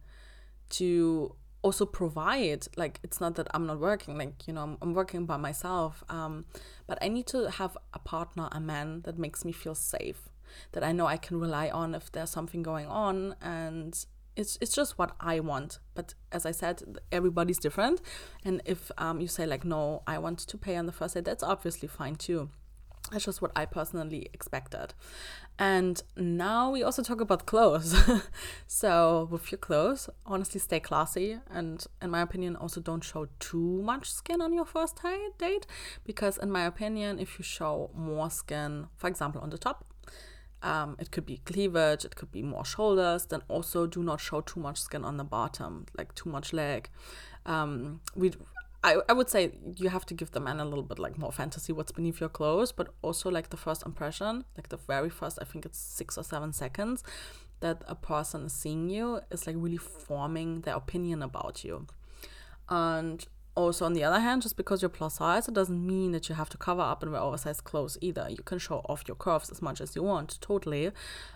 [0.70, 2.68] to also provide.
[2.76, 6.04] Like it's not that i'm not working like you know i'm, I'm working by myself
[6.10, 6.46] um,
[6.86, 10.30] but i need to have a partner a man that makes me feel safe
[10.72, 14.06] that i know i can rely on if there's something going on and
[14.38, 18.00] it's it's just what i want but as i said everybody's different
[18.46, 21.26] and if um, you say like no i want to pay on the first date
[21.26, 22.50] that's obviously fine too
[23.12, 24.94] that's just what I personally expected.
[25.60, 27.96] And now we also talk about clothes.
[28.68, 31.40] so, with your clothes, honestly, stay classy.
[31.50, 35.02] And in my opinion, also don't show too much skin on your first
[35.40, 35.66] date.
[36.04, 39.86] Because, in my opinion, if you show more skin, for example, on the top,
[40.62, 44.42] um, it could be cleavage, it could be more shoulders, then also do not show
[44.42, 46.90] too much skin on the bottom, like too much leg.
[47.46, 48.32] Um, we
[48.84, 51.32] I, I would say you have to give the man a little bit like more
[51.32, 55.40] fantasy what's beneath your clothes, but also like the first impression, like the very first,
[55.42, 57.04] I think it's six or seven seconds
[57.60, 61.88] that a person is seeing you is like really forming their opinion about you.
[62.70, 63.26] And
[63.58, 66.36] also on the other hand, just because you're plus size, it doesn't mean that you
[66.36, 68.28] have to cover up and wear oversized clothes either.
[68.30, 70.92] You can show off your curves as much as you want, totally.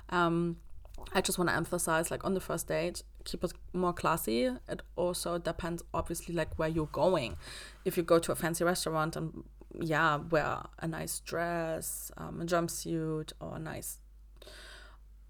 [0.10, 0.57] Um,
[1.13, 4.45] I just want to emphasize like on the first date, keep it more classy.
[4.45, 7.38] It also depends obviously like where you're going.
[7.86, 9.43] If you go to a fancy restaurant and
[9.79, 14.00] yeah, wear a nice dress, um, a jumpsuit or a nice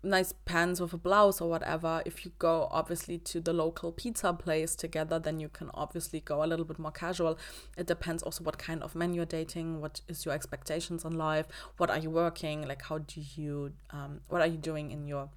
[0.04, 2.02] nice pants with a blouse or whatever.
[2.06, 6.44] If you go obviously to the local pizza place together, then you can obviously go
[6.44, 7.38] a little bit more casual.
[7.78, 11.48] It depends also what kind of man you're dating, what is your expectations on life,
[11.78, 15.30] what are you working, like how do you um, what are you doing in your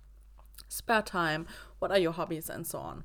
[0.68, 1.46] spare time,
[1.78, 3.04] what are your hobbies, and so on.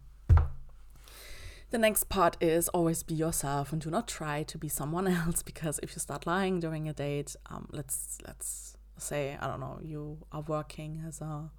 [1.71, 5.43] The next part is always be yourself and do not try to be someone else
[5.43, 9.79] because if you start lying during a date, um, let's let's say I don't know
[9.83, 11.51] you are working as a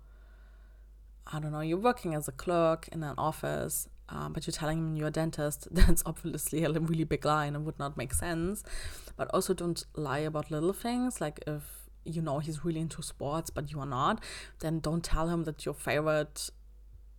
[1.32, 4.78] I don't know you're working as a clerk in an office, um, but you're telling
[4.78, 5.68] him you're a dentist.
[5.72, 8.64] That's obviously a really big lie and it would not make sense.
[9.16, 11.62] But also don't lie about little things like if
[12.04, 14.24] you know he's really into sports but you are not
[14.60, 16.48] then don't tell him that your favorite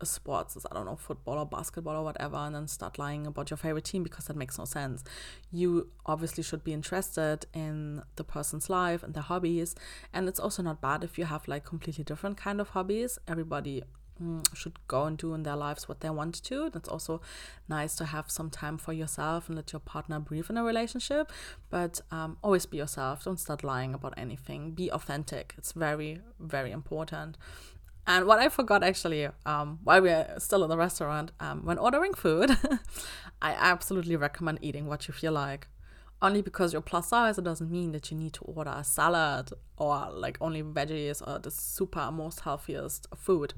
[0.06, 3.50] sports is I don't know football or basketball or whatever and then start lying about
[3.50, 5.04] your favorite team because that makes no sense.
[5.52, 9.76] You obviously should be interested in the person's life and their hobbies
[10.14, 13.20] and it's also not bad if you have like completely different kind of hobbies.
[13.28, 13.84] Everybody
[14.22, 16.70] Mm, should go and do in their lives what they want to.
[16.70, 17.22] That's also
[17.68, 21.32] nice to have some time for yourself and let your partner breathe in a relationship.
[21.70, 23.24] But um, always be yourself.
[23.24, 24.72] Don't start lying about anything.
[24.72, 25.56] Be authentic.
[25.58, 27.38] It's very, very important.
[28.12, 32.14] And what I forgot actually, um, while we're still in the restaurant, um, when ordering
[32.14, 32.50] food,
[33.42, 35.68] I absolutely recommend eating what you feel like.
[36.22, 39.52] Only because you're plus size, it doesn't mean that you need to order a salad
[39.78, 43.54] or like only veggies or the super most healthiest food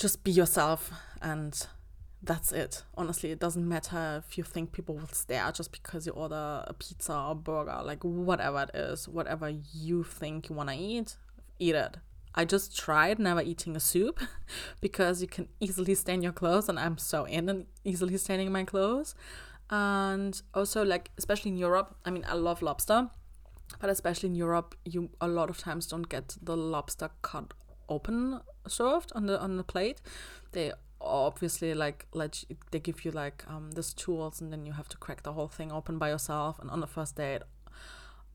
[0.00, 1.66] just be yourself and
[2.22, 2.82] that's it.
[2.96, 6.72] Honestly, it doesn't matter if you think people will stare just because you order a
[6.72, 11.16] pizza or burger, like whatever it is, whatever you think you want to eat,
[11.58, 11.98] eat it.
[12.34, 14.20] I just tried never eating a soup
[14.80, 19.14] because you can easily stain your clothes, and I'm so in easily staining my clothes.
[19.70, 23.10] And also, like, especially in Europe, I mean, I love lobster.
[23.78, 27.54] but especially in Europe, you a lot of times don't get the lobster cut
[27.88, 30.00] open served on the on the plate.
[30.52, 34.72] They obviously like let you, they give you like um this tools and then you
[34.72, 37.42] have to crack the whole thing open by yourself and on the first date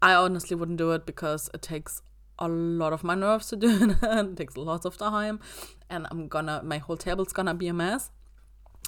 [0.02, 2.02] i honestly wouldn't do it because it takes
[2.40, 5.40] a lot of my nerves to do it it takes lots of time
[5.90, 8.12] and i'm gonna my whole table's gonna be a mess.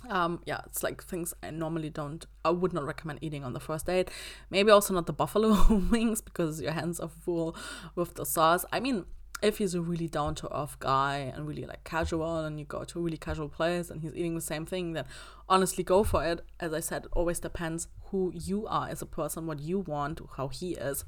[0.10, 3.60] Um yeah it's like things i normally don't i would not recommend eating on the
[3.60, 4.10] first date.
[4.49, 5.55] Maybe also not the buffalo
[5.91, 7.55] wings because your hands are full
[7.95, 8.63] with the sauce.
[8.71, 9.05] I mean
[9.41, 12.83] if he's a really down to earth guy and really like casual and you go
[12.83, 15.05] to a really casual place and he's eating the same thing then
[15.49, 16.41] honestly go for it.
[16.60, 20.21] As i said it always depends who you are as a person what you want
[20.38, 21.05] how he is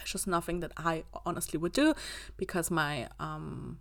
[0.00, 1.94] it's just nothing that i honestly would do
[2.36, 3.78] because my um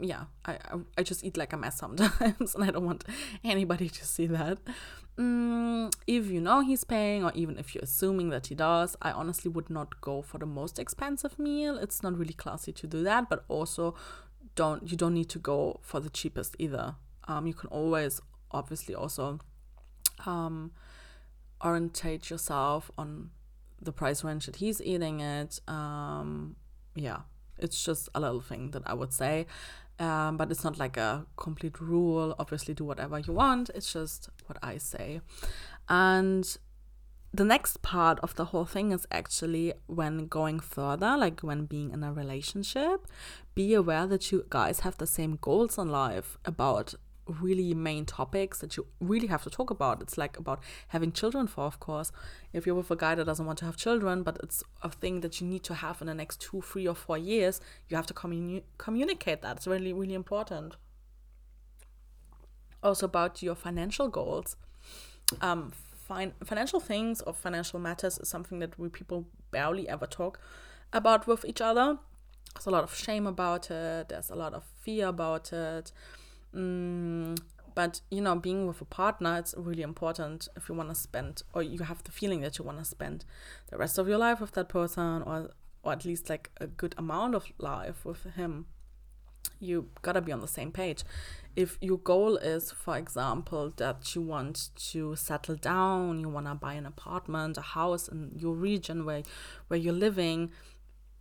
[0.00, 0.58] yeah I,
[0.96, 3.04] I just eat like a mess sometimes and i don't want
[3.44, 4.58] anybody to see that.
[5.18, 9.10] Mm, if you know he's paying or even if you're assuming that he does i
[9.10, 11.78] honestly would not go for the most expensive meal.
[11.78, 13.94] It's not really classy to do that but also
[14.54, 16.96] don't you don't need to go for the cheapest either.
[17.28, 19.40] Um, you can always obviously also
[20.24, 20.72] um,
[21.64, 23.30] orientate yourself on
[23.80, 26.56] the price range that he's eating it um,
[26.94, 27.20] yeah
[27.58, 29.46] it's just a little thing that i would say
[29.98, 32.34] um, but it's not like a complete rule.
[32.38, 33.70] Obviously, do whatever you want.
[33.74, 35.20] It's just what I say.
[35.88, 36.56] And
[37.32, 41.90] the next part of the whole thing is actually when going further, like when being
[41.90, 43.06] in a relationship,
[43.54, 46.94] be aware that you guys have the same goals in life about
[47.26, 50.00] really main topics that you really have to talk about.
[50.00, 52.12] It's like about having children for, of course.
[52.52, 55.20] If you're with a guy that doesn't want to have children, but it's a thing
[55.20, 58.06] that you need to have in the next two, three, or four years, you have
[58.06, 59.56] to communi- communicate that.
[59.56, 60.76] It's really, really important.
[62.82, 64.56] Also, about your financial goals.
[65.40, 65.72] Um,
[66.06, 70.38] fin- financial things or financial matters is something that we people barely ever talk
[70.92, 71.98] about with each other.
[72.54, 75.92] There's a lot of shame about it, there's a lot of fear about it
[76.56, 77.38] Mm,
[77.74, 81.42] but you know, being with a partner, it's really important if you want to spend,
[81.52, 83.24] or you have the feeling that you want to spend
[83.70, 85.50] the rest of your life with that person, or
[85.82, 88.66] or at least like a good amount of life with him.
[89.60, 91.04] You gotta be on the same page.
[91.54, 96.74] If your goal is, for example, that you want to settle down, you wanna buy
[96.74, 99.22] an apartment, a house in your region where
[99.68, 100.50] where you're living,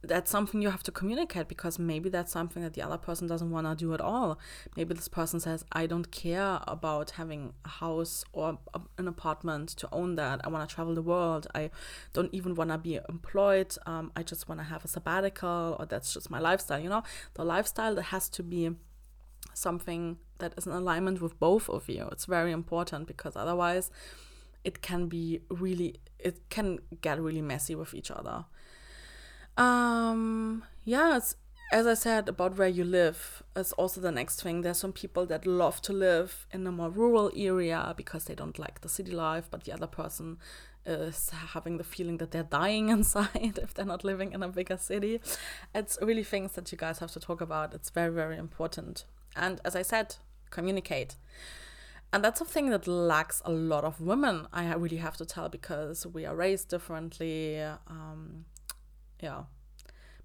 [0.08, 3.52] that's something you have to communicate because maybe that's something that the other person doesn't
[3.52, 4.39] want to do at all.
[4.76, 8.58] Maybe this person says, I don't care about having a house or
[8.98, 10.41] an apartment to own that.
[10.44, 11.48] I want to travel the world.
[11.56, 11.72] I
[12.13, 13.76] don't even want to be employed.
[13.86, 16.80] Um, I just want to have a sabbatical or that's just my lifestyle.
[16.80, 18.72] You know, the lifestyle that has to be
[19.54, 22.08] something that is in alignment with both of you.
[22.12, 23.89] It's very important because otherwise
[24.63, 28.46] it can be really, it can get really messy with each other.
[29.58, 31.36] Um, yeah, it's,
[31.72, 34.62] as I said about where you live is also the next thing.
[34.62, 38.60] There's some people that love to live in a more rural area because they don't
[38.60, 40.38] like the city life, but the other person
[40.86, 44.78] is having the feeling that they're dying inside if they're not living in a bigger
[44.78, 45.22] city.
[45.74, 47.74] It's really things that you guys have to talk about.
[47.74, 49.06] It's very, very important.
[49.36, 50.15] And as I said,
[50.50, 51.15] communicate.
[52.13, 55.50] And that's a thing that lacks a lot of women, I really have to tell,
[55.50, 57.60] because we are raised differently.
[57.62, 58.46] Um,
[59.21, 59.43] yeah.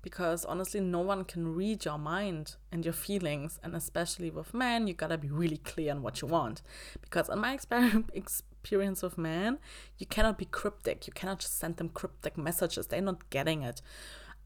[0.03, 4.87] Because honestly no one can read your mind and your feelings and especially with men
[4.87, 6.63] you gotta be really clear on what you want.
[7.01, 7.59] Because in my
[8.15, 9.59] experience with men
[9.99, 11.07] you cannot be cryptic.
[11.07, 12.87] You cannot just send them cryptic messages.
[12.87, 13.83] They're not getting it.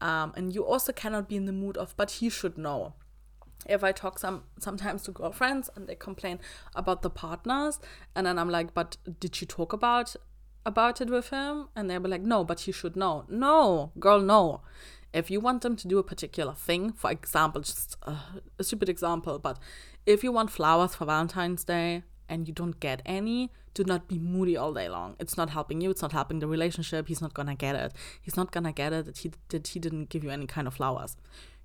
[0.01, 2.93] Um, and you also cannot be in the mood of but he should know.
[3.65, 6.39] If I talk some sometimes to girlfriends and they complain
[6.75, 7.79] about the partners
[8.13, 10.17] and then I'm like but did you talk about
[10.65, 13.25] about it with him and they'll be like no but you should know.
[13.29, 14.61] No girl no.
[15.13, 18.17] If you want them to do a particular thing for example just a,
[18.59, 19.59] a stupid example but
[20.05, 24.17] if you want flowers for valentine's day and you don't get any do not be
[24.17, 25.15] moody all day long.
[25.19, 27.93] It's not helping you it's not helping the relationship he's not gonna get it.
[28.21, 30.73] He's not gonna get it that he that he didn't give you any kind of
[30.73, 31.15] flowers.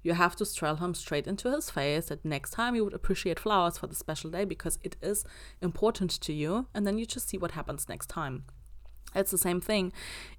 [0.03, 3.39] You have to tell him straight into his face that next time you would appreciate
[3.39, 5.25] flowers for the special day because it is
[5.61, 8.45] important to you and then you just see what happens next time
[9.15, 9.93] it's the same thing.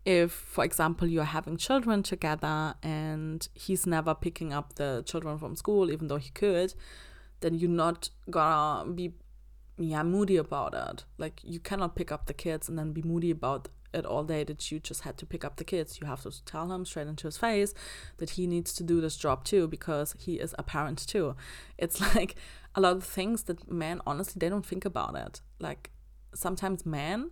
[0.06, 5.56] If for example you're having children together and he's never picking up the children from
[5.56, 6.74] school even though he could
[7.42, 9.14] then you're not gonna be
[9.78, 11.06] yeah moody about it.
[11.18, 14.44] Like you cannot pick up the kids and then be moody about it all day
[14.46, 16.00] that you just had to pick up the kids.
[16.00, 17.74] You have to tell him straight into his face
[18.18, 21.36] that he needs to do this job too because he is a parent too.
[21.78, 22.36] It's like
[22.76, 25.42] a lot of things that men honestly they don't think about it.
[25.60, 25.92] Like
[26.34, 27.32] sometimes men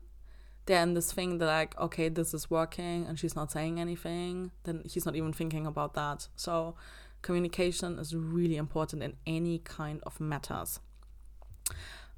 [0.70, 4.84] they're this thing that like, okay, this is working and she's not saying anything, then
[4.86, 6.28] he's not even thinking about that.
[6.36, 6.76] So
[7.24, 10.80] communication is really important in any kind of matters.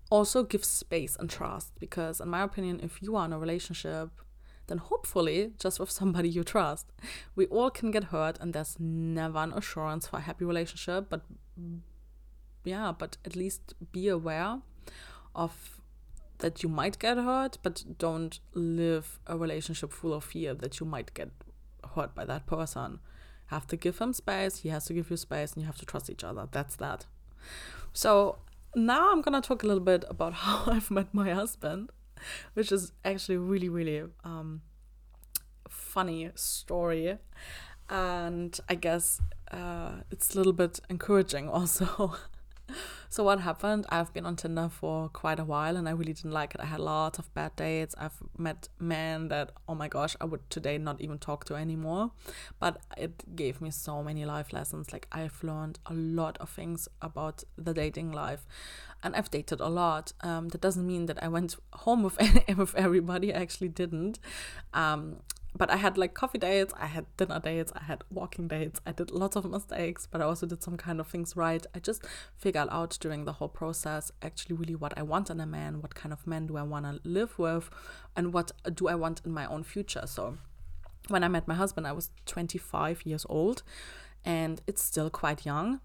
[0.10, 4.10] Also give space and trust because in my opinion, if you are in a relationship,
[4.68, 6.92] then hopefully just with somebody you trust.
[7.38, 11.22] We all can get hurt and there's never an assurance for a happy relationship, but
[12.66, 14.60] yeah, but at least be aware
[15.34, 15.81] of
[16.42, 20.86] that you might get hurt, but don't live a relationship full of fear that you
[20.86, 21.30] might get
[21.96, 23.00] hurt by that person.
[23.48, 25.86] Have to give him space, he has to give you space, and you have to
[25.86, 26.48] trust each other.
[26.52, 27.06] That's that.
[27.94, 28.40] So
[28.76, 31.92] now I'm gonna talk a little bit about how I've met my husband,
[32.54, 34.62] which is actually really, really um,
[35.70, 37.18] funny story,
[37.90, 39.22] and I guess
[39.52, 42.16] uh, it's a little bit encouraging also.
[43.12, 43.86] So what happened?
[43.90, 46.62] I've been on Tinder for quite a while and I really didn't like it.
[46.62, 47.94] I had lots of bad dates.
[47.98, 52.12] I've met men that oh my gosh, I would today not even talk to anymore.
[52.58, 54.94] But it gave me so many life lessons.
[54.94, 58.46] Like I've learned a lot of things about the dating life.
[59.04, 60.14] And I've dated a lot.
[60.22, 62.18] Um, that doesn't mean that I went home with
[62.58, 63.34] with everybody.
[63.34, 64.20] I actually didn't.
[64.74, 65.18] Um,
[65.56, 68.92] but I had like coffee dates, I had dinner dates, I had walking dates, I
[68.94, 71.66] did lots of mistakes, but I also did some kind of things right.
[71.76, 72.04] I just
[72.38, 75.94] figured out during the whole process actually really what I want in a man, what
[75.96, 77.70] kind of man do I want to live with,
[78.16, 80.04] and what do I want in my own future.
[80.06, 80.38] So
[81.10, 83.64] when I met my husband, I was 25 years old,
[84.24, 85.82] and it's still quite young,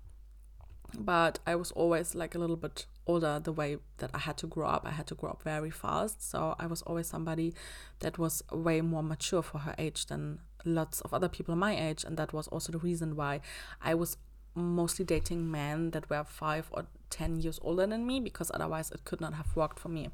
[0.96, 4.46] but I was always like a little bit older the way that I had to
[4.46, 4.82] grow up.
[4.84, 6.28] I had to grow up very fast.
[6.28, 7.54] So I was always somebody
[8.00, 12.04] that was way more mature for her age than lots of other people my age.
[12.04, 13.40] And that was also the reason why
[13.80, 14.16] I was
[14.54, 19.04] mostly dating men that were five or 10 years older than me because otherwise it
[19.04, 20.08] could not have worked for me.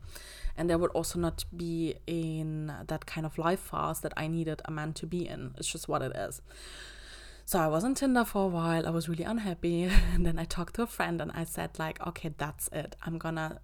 [0.57, 4.61] And there would also not be in that kind of life fast that I needed
[4.65, 5.55] a man to be in.
[5.57, 6.43] It's just what it is.
[7.45, 8.87] So I was on Tinder for a while.
[8.87, 9.85] I was really unhappy.
[10.15, 12.97] and then I talked to a friend and I said like, okay, that's it.
[13.05, 13.61] I'm gonna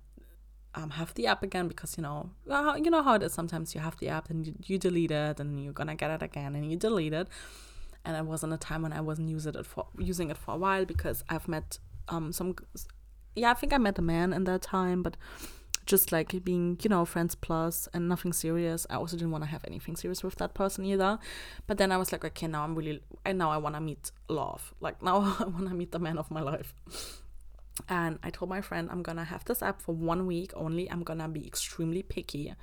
[0.75, 3.33] um, have the app again because you know you know how it is.
[3.33, 6.23] Sometimes you have the app and you, you delete it and you're gonna get it
[6.23, 7.29] again and you delete it.
[8.05, 10.57] And it wasn't a time when I wasn't using it for using it for a
[10.57, 12.55] while because I've met um some
[13.35, 15.17] yeah I think I met a man in that time, but
[15.89, 18.87] just like being, you know, friends plus and nothing serious.
[18.91, 21.19] I also didn't want to have anything serious with that person either.
[21.67, 24.13] But then I was like, okay, now I'm really, and now I want to meet
[24.29, 24.75] love.
[24.81, 26.75] Like now I want to meet the man of my life.
[27.89, 30.91] And I told my friend, I'm gonna have this app for one week only.
[30.91, 32.55] I'm gonna be extremely picky.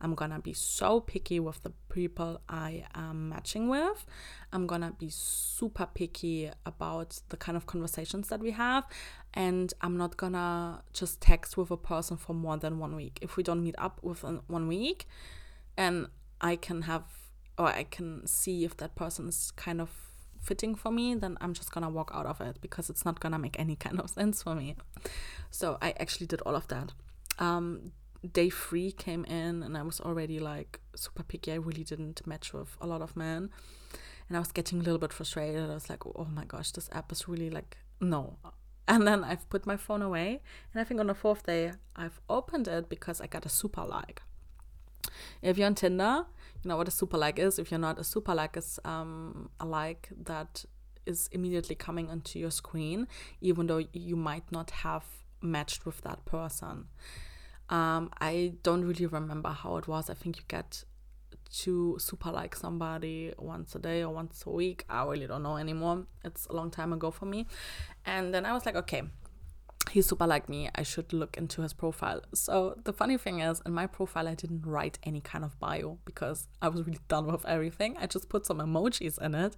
[0.00, 4.04] I'm gonna be so picky with the people I am matching with.
[4.52, 8.86] I'm gonna be super picky about the kind of conversations that we have.
[9.32, 13.18] And I'm not gonna just text with a person for more than one week.
[13.22, 15.06] If we don't meet up within one week,
[15.76, 16.08] and
[16.40, 17.04] I can have,
[17.58, 19.90] or I can see if that person is kind of
[20.44, 23.38] fitting for me, then I'm just gonna walk out of it because it's not gonna
[23.38, 24.76] make any kind of sense for me.
[25.50, 26.92] So I actually did all of that.
[27.38, 27.92] Um,
[28.32, 31.52] day three came in and I was already like super picky.
[31.52, 33.50] I really didn't match with a lot of men.
[34.28, 35.70] And I was getting a little bit frustrated.
[35.70, 38.38] I was like, oh my gosh, this app is really like, no.
[38.88, 40.40] And then I've put my phone away.
[40.72, 43.84] And I think on the fourth day, I've opened it because I got a super
[43.84, 44.22] like.
[45.42, 46.24] If you're on Tinder,
[46.64, 47.58] you know what a super like is.
[47.58, 50.64] If you're not, a super like is um, a like that
[51.06, 53.06] is immediately coming onto your screen,
[53.40, 55.04] even though you might not have
[55.42, 56.86] matched with that person.
[57.68, 60.08] Um, I don't really remember how it was.
[60.08, 60.84] I think you get
[61.62, 64.84] to super like somebody once a day or once a week.
[64.88, 66.06] I really don't know anymore.
[66.24, 67.46] It's a long time ago for me.
[68.04, 69.02] And then I was like, okay,
[69.90, 70.70] he's super like me.
[70.74, 72.22] I should look into his profile.
[72.34, 75.98] So the funny thing is, in my profile, I didn't write any kind of bio
[76.04, 77.96] because I was really done with everything.
[77.98, 79.56] I just put some emojis in it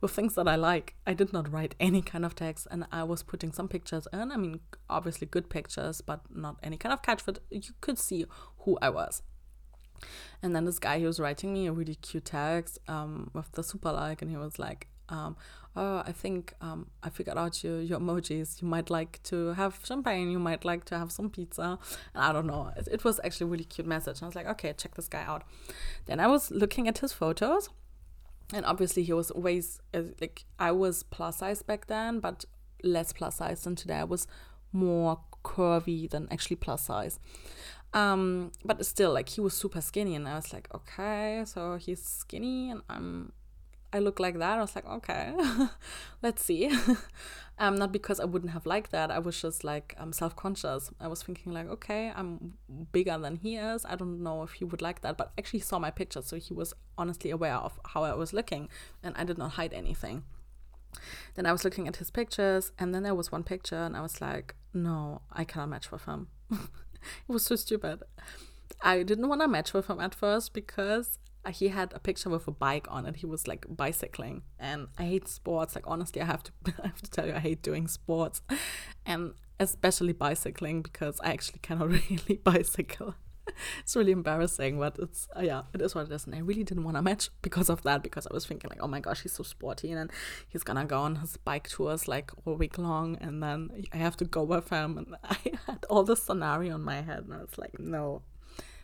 [0.00, 0.94] with things that I like.
[1.06, 4.32] I did not write any kind of text, and I was putting some pictures in.
[4.32, 4.60] I mean,
[4.90, 7.24] obviously good pictures, but not any kind of catch.
[7.24, 8.26] But you could see
[8.60, 9.22] who I was.
[10.42, 13.62] And then this guy, he was writing me a really cute text um, with the
[13.62, 15.36] super like, and he was like, um,
[15.76, 18.60] oh, I think um, I figured out your, your emojis.
[18.60, 20.30] You might like to have champagne.
[20.30, 21.78] You might like to have some pizza.
[22.14, 22.70] And I don't know.
[22.76, 24.18] It, it was actually a really cute message.
[24.18, 25.44] And I was like, okay, check this guy out.
[26.06, 27.70] Then I was looking at his photos.
[28.52, 32.44] And obviously, he was always uh, like, I was plus size back then, but
[32.82, 33.96] less plus size than today.
[33.96, 34.26] I was
[34.72, 37.18] more curvy than actually plus size.
[37.94, 40.14] Um, but still, like, he was super skinny.
[40.14, 43.32] And I was like, okay, so he's skinny and I'm
[43.92, 44.58] I look like that.
[44.58, 45.34] I was like, okay,
[46.22, 46.70] let's see.
[47.58, 49.10] um, not because I wouldn't have liked that.
[49.10, 50.90] I was just like I'm self conscious.
[51.00, 52.54] I was thinking like, okay, I'm
[52.92, 53.84] bigger than he is.
[53.84, 56.36] I don't know if he would like that, but actually he saw my picture, so
[56.36, 58.68] he was honestly aware of how I was looking,
[59.02, 60.24] and I did not hide anything.
[61.34, 64.00] Then I was looking at his pictures, and then there was one picture, and I
[64.00, 66.28] was like, no, I cannot match with him.
[66.50, 66.58] it
[67.28, 68.02] was so stupid.
[68.82, 71.18] I didn't want to match with him at first because
[71.50, 73.16] he had a picture with a bike on it.
[73.16, 75.74] He was like bicycling, and I hate sports.
[75.74, 78.42] Like honestly, I have to I have to tell you, I hate doing sports,
[79.04, 83.14] and especially bicycling because I actually cannot really bicycle.
[83.80, 86.26] it's really embarrassing, but it's uh, yeah, it is what it is.
[86.26, 88.82] And I really didn't want to match because of that because I was thinking like,
[88.82, 90.10] oh my gosh, he's so sporty, and then
[90.48, 94.16] he's gonna go on his bike tours like all week long, and then I have
[94.18, 97.38] to go with him, and I had all this scenario in my head, and I
[97.38, 98.22] was like, no.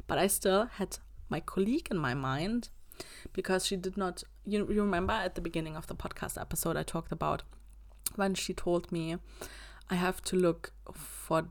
[0.09, 0.99] But I still had
[1.29, 2.69] my colleague in my mind
[3.33, 6.83] because she did not you, you remember at the beginning of the podcast episode I
[6.83, 7.43] talked about
[8.17, 9.17] when she told me
[9.91, 11.49] I have to look for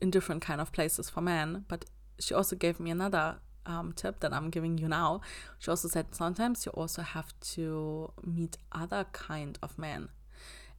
[0.00, 1.86] in different kind of places for men but
[2.18, 5.20] she also gave me another um, tip that I'm giving you now.
[5.58, 10.08] She also said sometimes you also have to meet other kind of men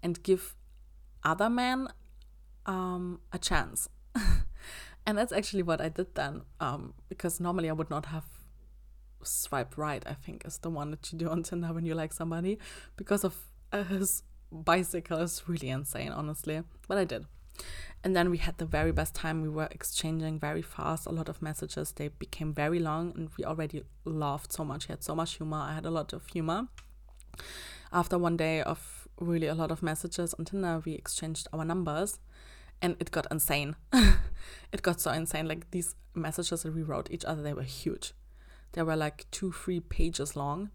[0.02, 0.56] and give
[1.24, 1.88] other men
[2.66, 3.90] um, a chance.
[5.06, 8.26] And that's actually what I did then, um, because normally I would not have
[9.24, 10.04] swipe right.
[10.06, 12.60] I think is the one that you do on Tinder when you like somebody,
[12.98, 13.36] because of
[13.72, 16.62] uh, his bicycle is really insane, honestly.
[16.88, 17.26] But I did.
[18.04, 19.42] And then we had the very best time.
[19.42, 21.92] We were exchanging very fast, a lot of messages.
[21.94, 24.86] They became very long, and we already laughed so much.
[24.86, 25.58] He had so much humor.
[25.58, 26.68] I had a lot of humor.
[27.92, 32.20] After one day of really a lot of messages on Tinder, we exchanged our numbers,
[32.84, 33.76] and it got insane.
[34.72, 35.48] it got so insane.
[35.48, 38.14] Like these messages that we wrote each other, they were huge.
[38.74, 40.70] They were like two, three pages long.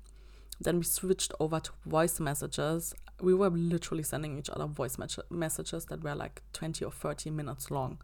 [0.60, 4.96] Then we switched over to voice messages we were literally sending each other voice
[5.30, 7.98] messages that were like 20 or 30 minutes long.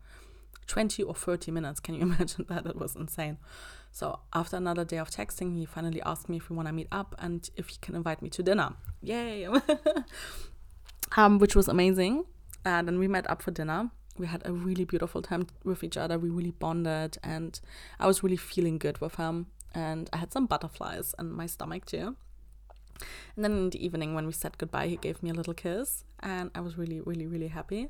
[0.66, 2.66] 20 or 30 minutes, can you imagine that?
[2.66, 3.38] It was insane.
[3.92, 6.88] So, after another day of texting, he finally asked me if we want to meet
[6.90, 8.72] up and if he can invite me to dinner.
[9.02, 9.46] Yay!
[11.16, 12.24] um, which was amazing.
[12.64, 13.90] And then we met up for dinner.
[14.16, 16.18] We had a really beautiful time with each other.
[16.18, 17.60] We really bonded, and
[17.98, 19.46] I was really feeling good with him.
[19.74, 22.16] And I had some butterflies in my stomach too.
[23.34, 26.04] And then in the evening, when we said goodbye, he gave me a little kiss,
[26.20, 27.88] and I was really, really, really happy.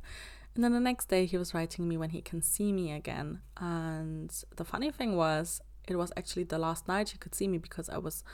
[0.54, 3.40] And then the next day, he was writing me when he can see me again.
[3.58, 7.58] And the funny thing was, it was actually the last night he could see me
[7.58, 8.24] because I was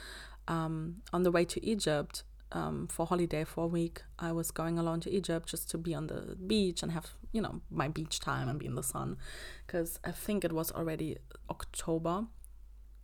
[0.46, 2.22] um, on the way to Egypt
[2.52, 4.02] um, for holiday for a week.
[4.18, 7.40] I was going alone to Egypt just to be on the beach and have, you
[7.40, 9.16] know, my beach time and be in the sun.
[9.66, 12.26] Because I think it was already October.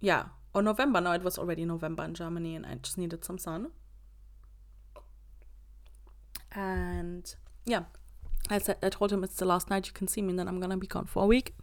[0.00, 1.00] Yeah, or November.
[1.00, 3.70] No, it was already November in Germany, and I just needed some sun.
[6.52, 7.34] And
[7.66, 7.84] yeah,
[8.48, 10.48] I said I told him it's the last night you can see me, and then
[10.48, 11.54] I'm gonna be gone for a week.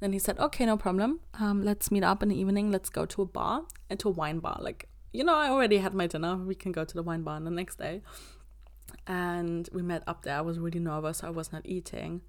[0.00, 1.20] Then he said, "Okay, no problem.
[1.34, 2.70] Um, let's meet up in the evening.
[2.70, 4.58] Let's go to a bar and to a wine bar.
[4.60, 6.36] Like you know, I already had my dinner.
[6.36, 8.02] We can go to the wine bar the next day."
[9.06, 10.36] And we met up there.
[10.36, 11.22] I was really nervous.
[11.22, 12.22] I was not eating.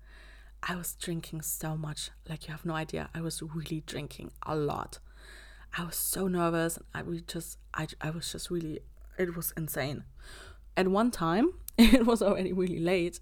[0.64, 2.12] I was drinking so much.
[2.30, 3.10] Like you have no idea.
[3.16, 5.00] I was really drinking a lot.
[5.78, 6.78] I was so nervous.
[6.94, 8.80] I we just I I was just really
[9.18, 10.04] it was insane.
[10.78, 13.20] At one time, it was already really late,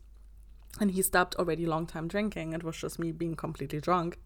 [0.80, 2.54] and he stopped already long time drinking.
[2.54, 4.20] It was just me being completely drunk.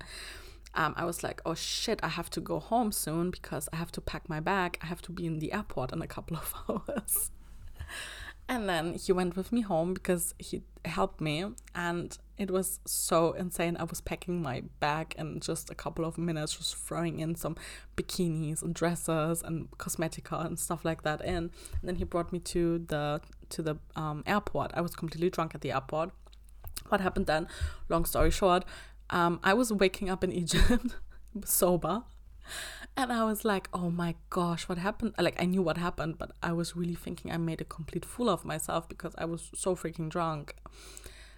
[0.75, 3.91] Um, I was like, oh shit, I have to go home soon because I have
[3.93, 4.77] to pack my bag.
[4.81, 7.31] I have to be in the airport in a couple of hours.
[8.49, 11.45] and then he went with me home because he helped me,
[11.75, 13.77] and it was so insane.
[13.79, 17.55] I was packing my bag in just a couple of minutes, just throwing in some
[17.95, 21.35] bikinis and dresses and cosmetica and stuff like that in.
[21.35, 21.51] And
[21.83, 24.71] then he brought me to the to the um, airport.
[24.73, 26.09] I was completely drunk at the airport.
[26.89, 27.47] What happened then?
[27.87, 28.65] Long story short,
[29.09, 30.95] um, I was waking up in Egypt
[31.45, 32.03] sober.
[32.95, 35.13] And I was like, oh my gosh, what happened?
[35.17, 38.29] Like, I knew what happened, but I was really thinking I made a complete fool
[38.29, 40.55] of myself because I was so freaking drunk.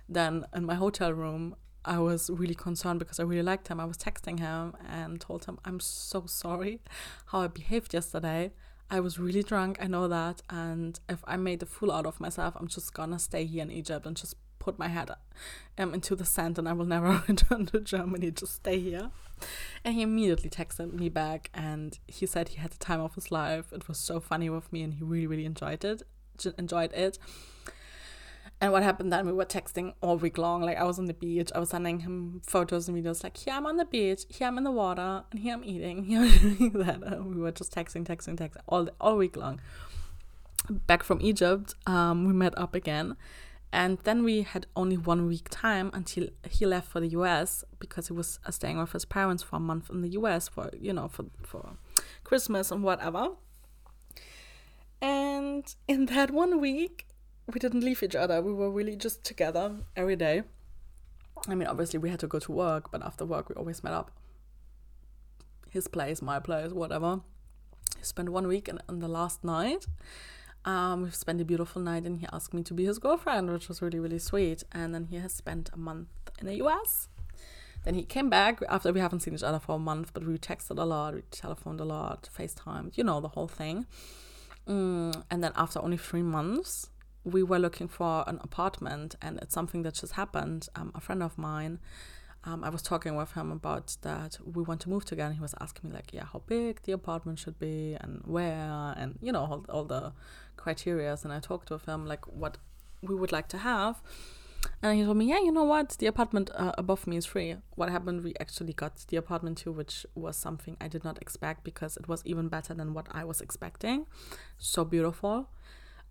[0.10, 1.56] Then in my hotel room,
[1.86, 3.80] I was really concerned because I really liked him.
[3.80, 6.82] I was texting him and told him, I'm so sorry
[7.28, 8.52] how I behaved yesterday.
[8.90, 10.42] I was really drunk, I know that.
[10.50, 13.72] And if I made a fool out of myself, I'm just gonna stay here in
[13.72, 14.36] Egypt and just
[14.66, 15.12] put my head
[15.78, 19.12] um, into the sand and I will never return to Germany, just stay here.
[19.84, 23.32] And he immediately texted me back and he said he had the time of his
[23.32, 23.72] life.
[23.72, 26.02] It was so funny with me and he really, really enjoyed it.
[26.58, 27.20] Enjoyed it.
[28.60, 29.26] And what happened then?
[29.26, 30.62] We were texting all week long.
[30.62, 31.52] Like I was on the beach.
[31.54, 33.24] I was sending him photos and videos.
[33.24, 34.24] Like here I'm on the beach.
[34.30, 35.24] Here I'm in the water.
[35.32, 36.04] And here I'm eating.
[36.10, 37.04] Here I'm doing that.
[37.04, 39.60] And we were just texting, texting, texting all all week long.
[40.88, 43.16] back from Egypt, um, we met up again.
[43.72, 48.08] And then we had only one week time until he left for the US because
[48.08, 50.94] he was uh, staying with his parents for a month in the US for, you
[50.94, 51.78] know, for, for
[52.24, 53.30] Christmas and whatever.
[55.02, 57.08] And in that one week,
[57.54, 58.42] we didn't leave each other.
[58.42, 60.44] We were really just together every day.
[61.48, 63.94] I mean, obviously, we had to go to work, but after work, we always met
[63.94, 64.12] up.
[65.70, 67.22] His place, my place, whatever.
[67.98, 69.86] He spent one week, and on the last night,
[70.66, 73.68] um, we spent a beautiful night, and he asked me to be his girlfriend, which
[73.68, 74.64] was really, really sweet.
[74.72, 76.10] And then he has spent a month
[76.40, 77.08] in the US.
[77.84, 80.38] Then he came back after we haven't seen each other for a month, but we
[80.40, 83.86] texted a lot, we telephoned a lot, FaceTimed, you know, the whole thing.
[84.68, 86.90] Mm, and then after only three months,
[87.24, 90.68] we were looking for an apartment, and it's something that just happened.
[90.76, 91.80] Um, a friend of mine,
[92.46, 95.28] um, I was talking with him about that we want to move together.
[95.28, 98.94] And He was asking me like, yeah, how big the apartment should be and where,
[98.98, 100.14] and you know all, all the
[100.56, 101.18] criteria.
[101.24, 102.58] And I talked with him like what
[103.02, 104.02] we would like to have.
[104.82, 105.90] And he told me, yeah, you know what?
[106.00, 107.56] The apartment uh, above me is free.
[107.76, 108.24] What happened?
[108.24, 112.08] We actually got the apartment too, which was something I did not expect because it
[112.08, 114.06] was even better than what I was expecting.
[114.58, 115.50] So beautiful.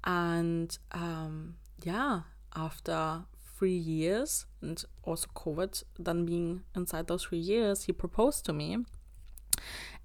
[0.04, 2.22] And um, yeah,
[2.54, 3.24] after
[3.56, 8.78] three years and also COVID, then being inside those three years, he proposed to me.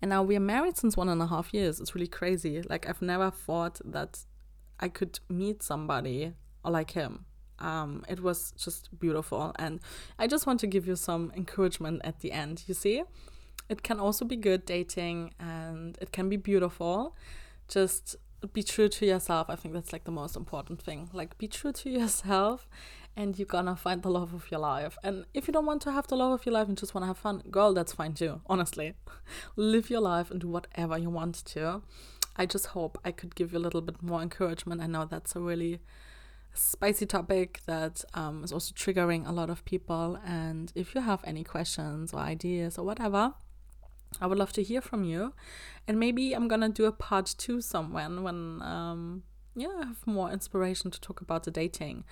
[0.01, 1.79] And now we are married since one and a half years.
[1.79, 2.61] It's really crazy.
[2.61, 4.25] Like, I've never thought that
[4.79, 6.33] I could meet somebody
[6.63, 7.25] like him.
[7.59, 9.53] Um, it was just beautiful.
[9.57, 9.79] And
[10.17, 12.63] I just want to give you some encouragement at the end.
[12.67, 13.03] You see,
[13.67, 17.15] it can also be good dating and it can be beautiful.
[17.67, 18.15] Just
[18.53, 19.49] be true to yourself.
[19.49, 21.09] I think that's like the most important thing.
[21.13, 22.67] Like be true to yourself
[23.15, 24.97] and you're gonna find the love of your life.
[25.03, 27.03] And if you don't want to have the love of your life and just want
[27.03, 28.41] to have fun, girl, that's fine too.
[28.47, 28.93] Honestly,
[29.55, 31.81] live your life and do whatever you want to.
[32.35, 34.81] I just hope I could give you a little bit more encouragement.
[34.81, 35.79] I know that's a really
[36.53, 40.17] spicy topic that um, is also triggering a lot of people.
[40.25, 43.33] And if you have any questions or ideas or whatever,
[44.21, 45.33] I would love to hear from you.
[45.87, 49.23] And maybe I'm gonna do a part two somewhere when um
[49.55, 52.03] yeah, I have more inspiration to talk about the dating.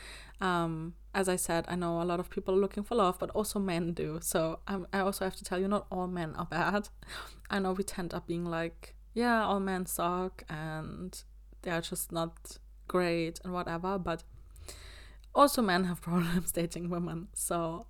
[0.42, 3.30] Um, as I said, I know a lot of people are looking for love, but
[3.32, 4.20] also men do.
[4.22, 6.90] So I'm, I also have to tell you, not all men are bad.
[7.50, 11.24] I know we tend up being like, yeah, all men suck and
[11.62, 12.58] they're just not
[12.88, 14.24] great and whatever, but
[15.34, 17.28] also men have problems dating women.
[17.34, 17.86] So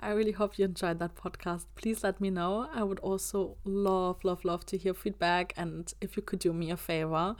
[0.00, 1.66] I really hope you enjoyed that podcast.
[1.76, 2.68] Please let me know.
[2.72, 5.52] I would also love, love, love to hear feedback.
[5.56, 7.36] And if you could do me a favor,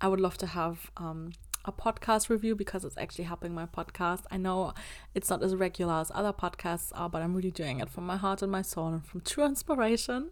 [0.00, 1.32] I would love to have um,
[1.64, 4.22] a podcast review because it's actually helping my podcast.
[4.30, 4.72] I know
[5.14, 8.16] it's not as regular as other podcasts are, but I'm really doing it from my
[8.16, 10.30] heart and my soul and from true inspiration.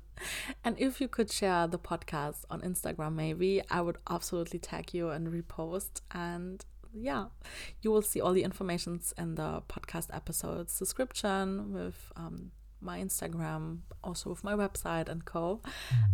[0.64, 5.11] And if you could share the podcast on Instagram, maybe I would absolutely tag you
[5.11, 6.01] and repost.
[6.11, 6.64] And
[6.95, 7.27] yeah,
[7.83, 13.79] you will see all the informations in the podcast episodes description with um, my Instagram,
[14.03, 15.61] also with my website and co.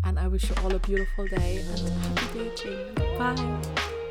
[0.05, 2.95] And I wish you all a beautiful day and happy dating.
[3.19, 4.04] Bye.